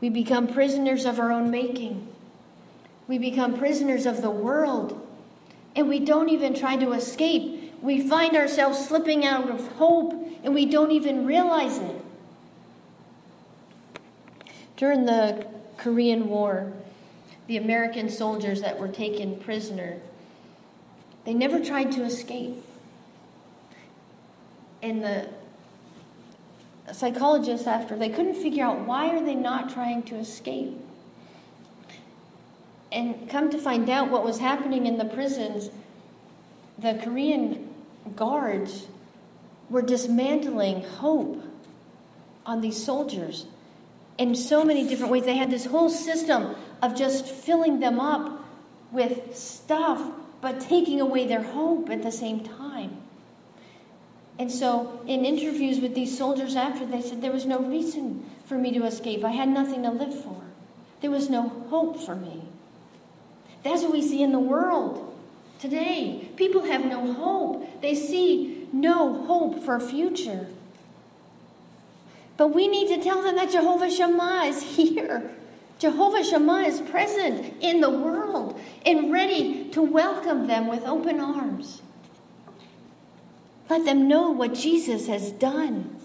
We 0.00 0.10
become 0.10 0.46
prisoners 0.46 1.04
of 1.04 1.18
our 1.18 1.32
own 1.32 1.50
making. 1.50 2.06
We 3.08 3.18
become 3.18 3.58
prisoners 3.58 4.06
of 4.06 4.22
the 4.22 4.30
world. 4.30 5.06
And 5.74 5.88
we 5.88 5.98
don't 5.98 6.28
even 6.28 6.54
try 6.54 6.76
to 6.76 6.92
escape. 6.92 7.74
We 7.82 8.06
find 8.06 8.36
ourselves 8.36 8.86
slipping 8.86 9.24
out 9.24 9.50
of 9.50 9.66
hope 9.72 10.14
and 10.42 10.54
we 10.54 10.66
don't 10.66 10.90
even 10.90 11.26
realize 11.26 11.78
it. 11.78 11.96
During 14.76 15.04
the 15.04 15.46
Korean 15.76 16.28
War, 16.28 16.72
the 17.46 17.58
American 17.58 18.08
soldiers 18.08 18.62
that 18.62 18.78
were 18.78 18.88
taken 18.88 19.36
prisoner, 19.36 19.98
they 21.24 21.34
never 21.34 21.60
tried 21.60 21.92
to 21.92 22.04
escape. 22.04 22.56
And 24.82 25.02
the 25.02 25.28
psychologists 26.92 27.66
after 27.66 27.96
they 27.96 28.08
couldn't 28.08 28.34
figure 28.34 28.64
out 28.64 28.80
why 28.80 29.10
are 29.10 29.24
they 29.24 29.34
not 29.34 29.72
trying 29.72 30.02
to 30.02 30.16
escape 30.16 30.76
and 32.92 33.28
come 33.28 33.50
to 33.50 33.58
find 33.58 33.88
out 33.88 34.10
what 34.10 34.24
was 34.24 34.38
happening 34.38 34.86
in 34.86 34.98
the 34.98 35.04
prisons 35.04 35.70
the 36.78 36.94
korean 37.04 37.72
guards 38.16 38.86
were 39.68 39.82
dismantling 39.82 40.82
hope 40.82 41.42
on 42.44 42.60
these 42.60 42.82
soldiers 42.82 43.46
in 44.18 44.34
so 44.34 44.64
many 44.64 44.88
different 44.88 45.12
ways 45.12 45.24
they 45.24 45.36
had 45.36 45.50
this 45.50 45.66
whole 45.66 45.90
system 45.90 46.54
of 46.82 46.96
just 46.96 47.26
filling 47.26 47.78
them 47.80 48.00
up 48.00 48.44
with 48.90 49.36
stuff 49.36 50.02
but 50.40 50.60
taking 50.60 51.00
away 51.00 51.26
their 51.26 51.42
hope 51.42 51.90
at 51.90 52.02
the 52.02 52.12
same 52.12 52.40
time 52.40 53.00
and 54.40 54.50
so, 54.50 55.02
in 55.06 55.26
interviews 55.26 55.80
with 55.80 55.94
these 55.94 56.16
soldiers 56.16 56.56
after, 56.56 56.86
they 56.86 57.02
said 57.02 57.20
there 57.20 57.30
was 57.30 57.44
no 57.44 57.60
reason 57.60 58.24
for 58.46 58.56
me 58.56 58.72
to 58.72 58.86
escape. 58.86 59.22
I 59.22 59.32
had 59.32 59.50
nothing 59.50 59.82
to 59.82 59.90
live 59.90 60.18
for, 60.24 60.40
there 61.02 61.10
was 61.10 61.28
no 61.28 61.50
hope 61.68 62.00
for 62.00 62.16
me. 62.16 62.40
That's 63.62 63.82
what 63.82 63.92
we 63.92 64.00
see 64.00 64.22
in 64.22 64.32
the 64.32 64.38
world 64.38 65.14
today. 65.58 66.30
People 66.36 66.62
have 66.62 66.86
no 66.86 67.12
hope, 67.12 67.82
they 67.82 67.94
see 67.94 68.66
no 68.72 69.24
hope 69.24 69.62
for 69.62 69.76
a 69.76 69.80
future. 69.80 70.46
But 72.38 72.54
we 72.54 72.66
need 72.66 72.88
to 72.88 73.04
tell 73.04 73.20
them 73.20 73.36
that 73.36 73.50
Jehovah 73.50 73.90
Shammah 73.90 74.44
is 74.46 74.62
here. 74.76 75.36
Jehovah 75.80 76.22
Shammah 76.22 76.64
is 76.64 76.82
present 76.82 77.54
in 77.58 77.80
the 77.80 77.88
world 77.88 78.60
and 78.84 79.10
ready 79.10 79.64
to 79.70 79.80
welcome 79.80 80.46
them 80.46 80.66
with 80.66 80.84
open 80.84 81.18
arms. 81.18 81.80
Let 83.70 83.86
them 83.86 84.06
know 84.06 84.30
what 84.30 84.52
Jesus 84.52 85.06
has 85.06 85.32
done. 85.32 85.96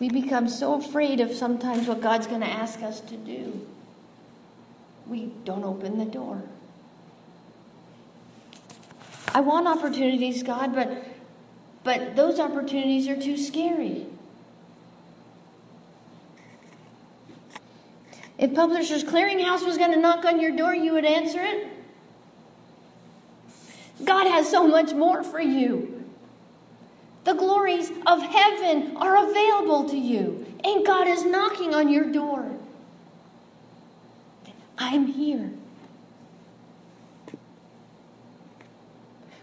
We 0.00 0.08
become 0.08 0.48
so 0.48 0.74
afraid 0.74 1.20
of 1.20 1.32
sometimes 1.32 1.86
what 1.86 2.00
God's 2.00 2.26
going 2.26 2.40
to 2.40 2.48
ask 2.48 2.82
us 2.82 3.00
to 3.02 3.16
do. 3.16 3.64
We 5.06 5.30
don't 5.44 5.62
open 5.62 5.98
the 5.98 6.06
door. 6.06 6.42
I 9.32 9.40
want 9.42 9.68
opportunities, 9.68 10.42
God, 10.42 10.74
but 10.74 11.11
but 11.84 12.16
those 12.16 12.38
opportunities 12.38 13.08
are 13.08 13.20
too 13.20 13.36
scary. 13.36 14.06
If 18.38 18.54
Publishers 18.54 19.04
Clearinghouse 19.04 19.64
was 19.64 19.78
going 19.78 19.92
to 19.92 20.00
knock 20.00 20.24
on 20.24 20.40
your 20.40 20.56
door, 20.56 20.74
you 20.74 20.92
would 20.94 21.04
answer 21.04 21.40
it. 21.40 21.68
God 24.04 24.26
has 24.26 24.50
so 24.50 24.66
much 24.66 24.92
more 24.92 25.22
for 25.22 25.40
you. 25.40 26.04
The 27.24 27.34
glories 27.34 27.90
of 28.06 28.20
heaven 28.20 28.96
are 28.96 29.30
available 29.30 29.88
to 29.90 29.96
you, 29.96 30.44
and 30.64 30.84
God 30.84 31.06
is 31.06 31.24
knocking 31.24 31.72
on 31.72 31.88
your 31.88 32.10
door. 32.10 32.50
I'm 34.76 35.06
here. 35.06 35.52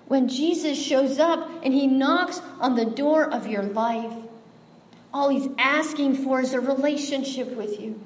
When 0.10 0.28
Jesus 0.28 0.78
shows 0.78 1.20
up 1.20 1.48
and 1.64 1.74
he 1.74 1.88
knocks 1.88 2.42
on 2.60 2.76
the 2.76 2.84
door 2.84 3.32
of 3.32 3.48
your 3.48 3.64
life, 3.64 4.12
all 5.14 5.30
he's 5.30 5.48
asking 5.58 6.16
for 6.16 6.42
is 6.42 6.54
a 6.54 6.60
relationship 6.60 7.56
with 7.56 7.80
you 7.80 8.02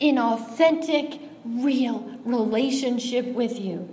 An 0.00 0.18
authentic, 0.18 1.20
real 1.44 2.18
relationship 2.24 3.26
with 3.26 3.58
you. 3.58 3.88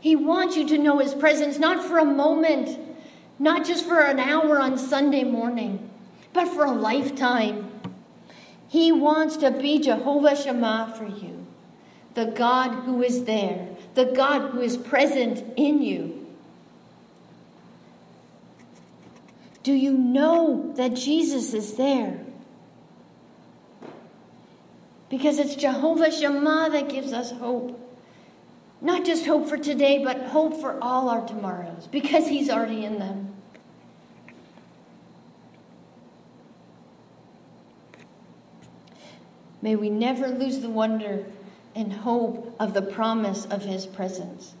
He 0.00 0.14
wants 0.14 0.56
you 0.56 0.66
to 0.68 0.78
know 0.78 0.98
His 0.98 1.14
presence 1.14 1.58
not 1.58 1.84
for 1.84 1.98
a 1.98 2.04
moment, 2.04 2.78
not 3.38 3.66
just 3.66 3.84
for 3.84 4.00
an 4.00 4.20
hour 4.20 4.60
on 4.60 4.78
Sunday 4.78 5.24
morning, 5.24 5.90
but 6.32 6.46
for 6.48 6.64
a 6.64 6.72
lifetime. 6.72 7.68
He 8.68 8.92
wants 8.92 9.36
to 9.38 9.50
be 9.50 9.80
Jehovah 9.80 10.36
Shammah 10.36 10.94
for 10.96 11.06
you, 11.06 11.37
the 12.14 12.26
God 12.26 12.84
who 12.84 13.02
is 13.02 13.24
there, 13.24 13.68
the 13.94 14.06
God 14.06 14.50
who 14.50 14.60
is 14.60 14.76
present 14.76 15.44
in 15.56 15.82
you. 15.82 16.26
Do 19.62 19.72
you 19.72 19.92
know 19.92 20.72
that 20.76 20.94
Jesus 20.94 21.52
is 21.52 21.74
there? 21.74 22.20
Because 25.10 25.38
it's 25.38 25.54
Jehovah 25.54 26.10
Shammah 26.10 26.70
that 26.72 26.88
gives 26.88 27.12
us 27.12 27.32
hope. 27.32 27.78
Not 28.80 29.04
just 29.04 29.26
hope 29.26 29.48
for 29.48 29.58
today, 29.58 30.02
but 30.04 30.22
hope 30.26 30.60
for 30.60 30.78
all 30.82 31.08
our 31.08 31.26
tomorrows, 31.26 31.88
because 31.90 32.28
He's 32.28 32.48
already 32.48 32.84
in 32.84 32.98
them. 32.98 33.34
May 39.60 39.74
we 39.74 39.90
never 39.90 40.28
lose 40.28 40.60
the 40.60 40.70
wonder 40.70 41.26
and 41.74 41.92
hope 41.92 42.54
of 42.58 42.74
the 42.74 42.82
promise 42.82 43.44
of 43.46 43.64
His 43.64 43.86
presence. 43.86 44.54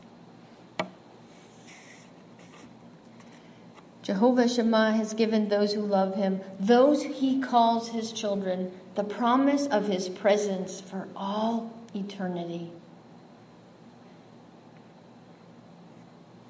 Jehovah 4.02 4.48
Shammah 4.48 4.92
has 4.92 5.12
given 5.12 5.48
those 5.48 5.74
who 5.74 5.82
love 5.82 6.14
Him, 6.14 6.40
those 6.58 7.02
He 7.02 7.40
calls 7.40 7.88
His 7.90 8.12
children, 8.12 8.72
the 8.98 9.04
promise 9.04 9.68
of 9.68 9.86
his 9.86 10.08
presence 10.08 10.80
for 10.80 11.06
all 11.14 11.72
eternity. 11.94 12.68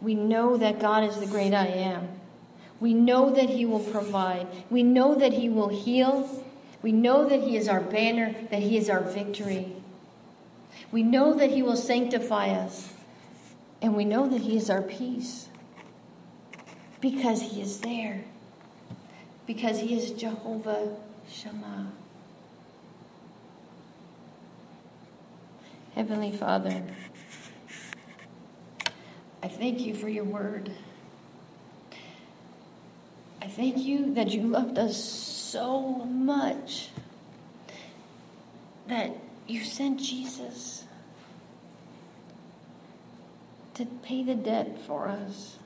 We 0.00 0.14
know 0.14 0.56
that 0.56 0.80
God 0.80 1.04
is 1.04 1.20
the 1.20 1.26
great 1.26 1.52
I 1.52 1.66
am. 1.66 2.08
We 2.80 2.94
know 2.94 3.28
that 3.34 3.50
he 3.50 3.66
will 3.66 3.80
provide. 3.80 4.46
We 4.70 4.82
know 4.82 5.14
that 5.14 5.34
he 5.34 5.50
will 5.50 5.68
heal. 5.68 6.42
We 6.80 6.90
know 6.90 7.28
that 7.28 7.42
he 7.42 7.58
is 7.58 7.68
our 7.68 7.82
banner, 7.82 8.34
that 8.50 8.62
he 8.62 8.78
is 8.78 8.88
our 8.88 9.02
victory. 9.02 9.74
We 10.90 11.02
know 11.02 11.34
that 11.34 11.50
he 11.50 11.62
will 11.62 11.76
sanctify 11.76 12.48
us. 12.50 12.92
And 13.80 13.96
we 13.96 14.04
know 14.04 14.26
that 14.26 14.40
he 14.40 14.56
is 14.56 14.70
our 14.70 14.82
peace 14.82 15.48
because 17.00 17.42
he 17.42 17.60
is 17.60 17.80
there. 17.80 18.24
Because 19.46 19.80
he 19.80 19.96
is 19.96 20.10
Jehovah 20.10 20.96
Shammah. 21.30 21.92
Heavenly 25.94 26.32
Father, 26.32 26.82
I 29.42 29.48
thank 29.48 29.80
you 29.80 29.94
for 29.94 30.08
your 30.08 30.24
word. 30.24 30.70
I 33.40 33.46
thank 33.46 33.78
you 33.78 34.14
that 34.14 34.30
you 34.30 34.42
loved 34.42 34.78
us 34.78 35.02
so 35.02 36.04
much 36.04 36.90
that 38.86 39.16
you 39.46 39.64
sent 39.64 40.00
Jesus 40.00 40.77
to 43.78 43.86
pay 43.86 44.24
the 44.24 44.34
debt 44.34 44.78
for 44.86 45.08
us. 45.08 45.56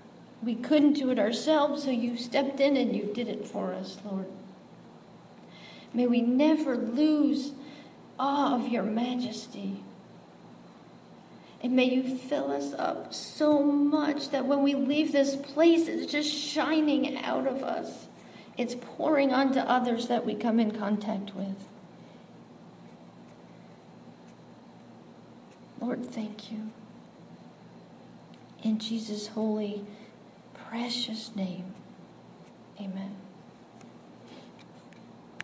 We 0.42 0.54
couldn't 0.54 0.94
do 0.94 1.10
it 1.10 1.18
ourselves, 1.18 1.84
so 1.84 1.90
you 1.90 2.16
stepped 2.16 2.60
in 2.60 2.76
and 2.76 2.94
you 2.94 3.10
did 3.14 3.28
it 3.28 3.46
for 3.46 3.72
us, 3.72 3.96
Lord. 4.04 4.26
May 5.94 6.06
we 6.06 6.20
never 6.20 6.76
lose 6.76 7.52
awe 8.18 8.54
of 8.54 8.68
your 8.68 8.82
majesty. 8.82 9.82
And 11.62 11.74
may 11.74 11.84
you 11.84 12.18
fill 12.18 12.50
us 12.50 12.74
up 12.74 13.14
so 13.14 13.62
much 13.62 14.30
that 14.30 14.46
when 14.46 14.62
we 14.62 14.74
leave 14.74 15.12
this 15.12 15.36
place, 15.36 15.88
it's 15.88 16.10
just 16.10 16.30
shining 16.30 17.16
out 17.18 17.46
of 17.46 17.62
us. 17.62 18.06
It's 18.58 18.74
pouring 18.74 19.32
onto 19.32 19.60
others 19.60 20.08
that 20.08 20.26
we 20.26 20.34
come 20.34 20.60
in 20.60 20.72
contact 20.72 21.34
with. 21.34 21.56
Lord, 25.80 26.04
thank 26.04 26.52
you. 26.52 26.70
In 28.62 28.78
Jesus' 28.78 29.28
holy, 29.28 29.84
precious 30.54 31.34
name, 31.34 31.74
amen. 32.80 33.21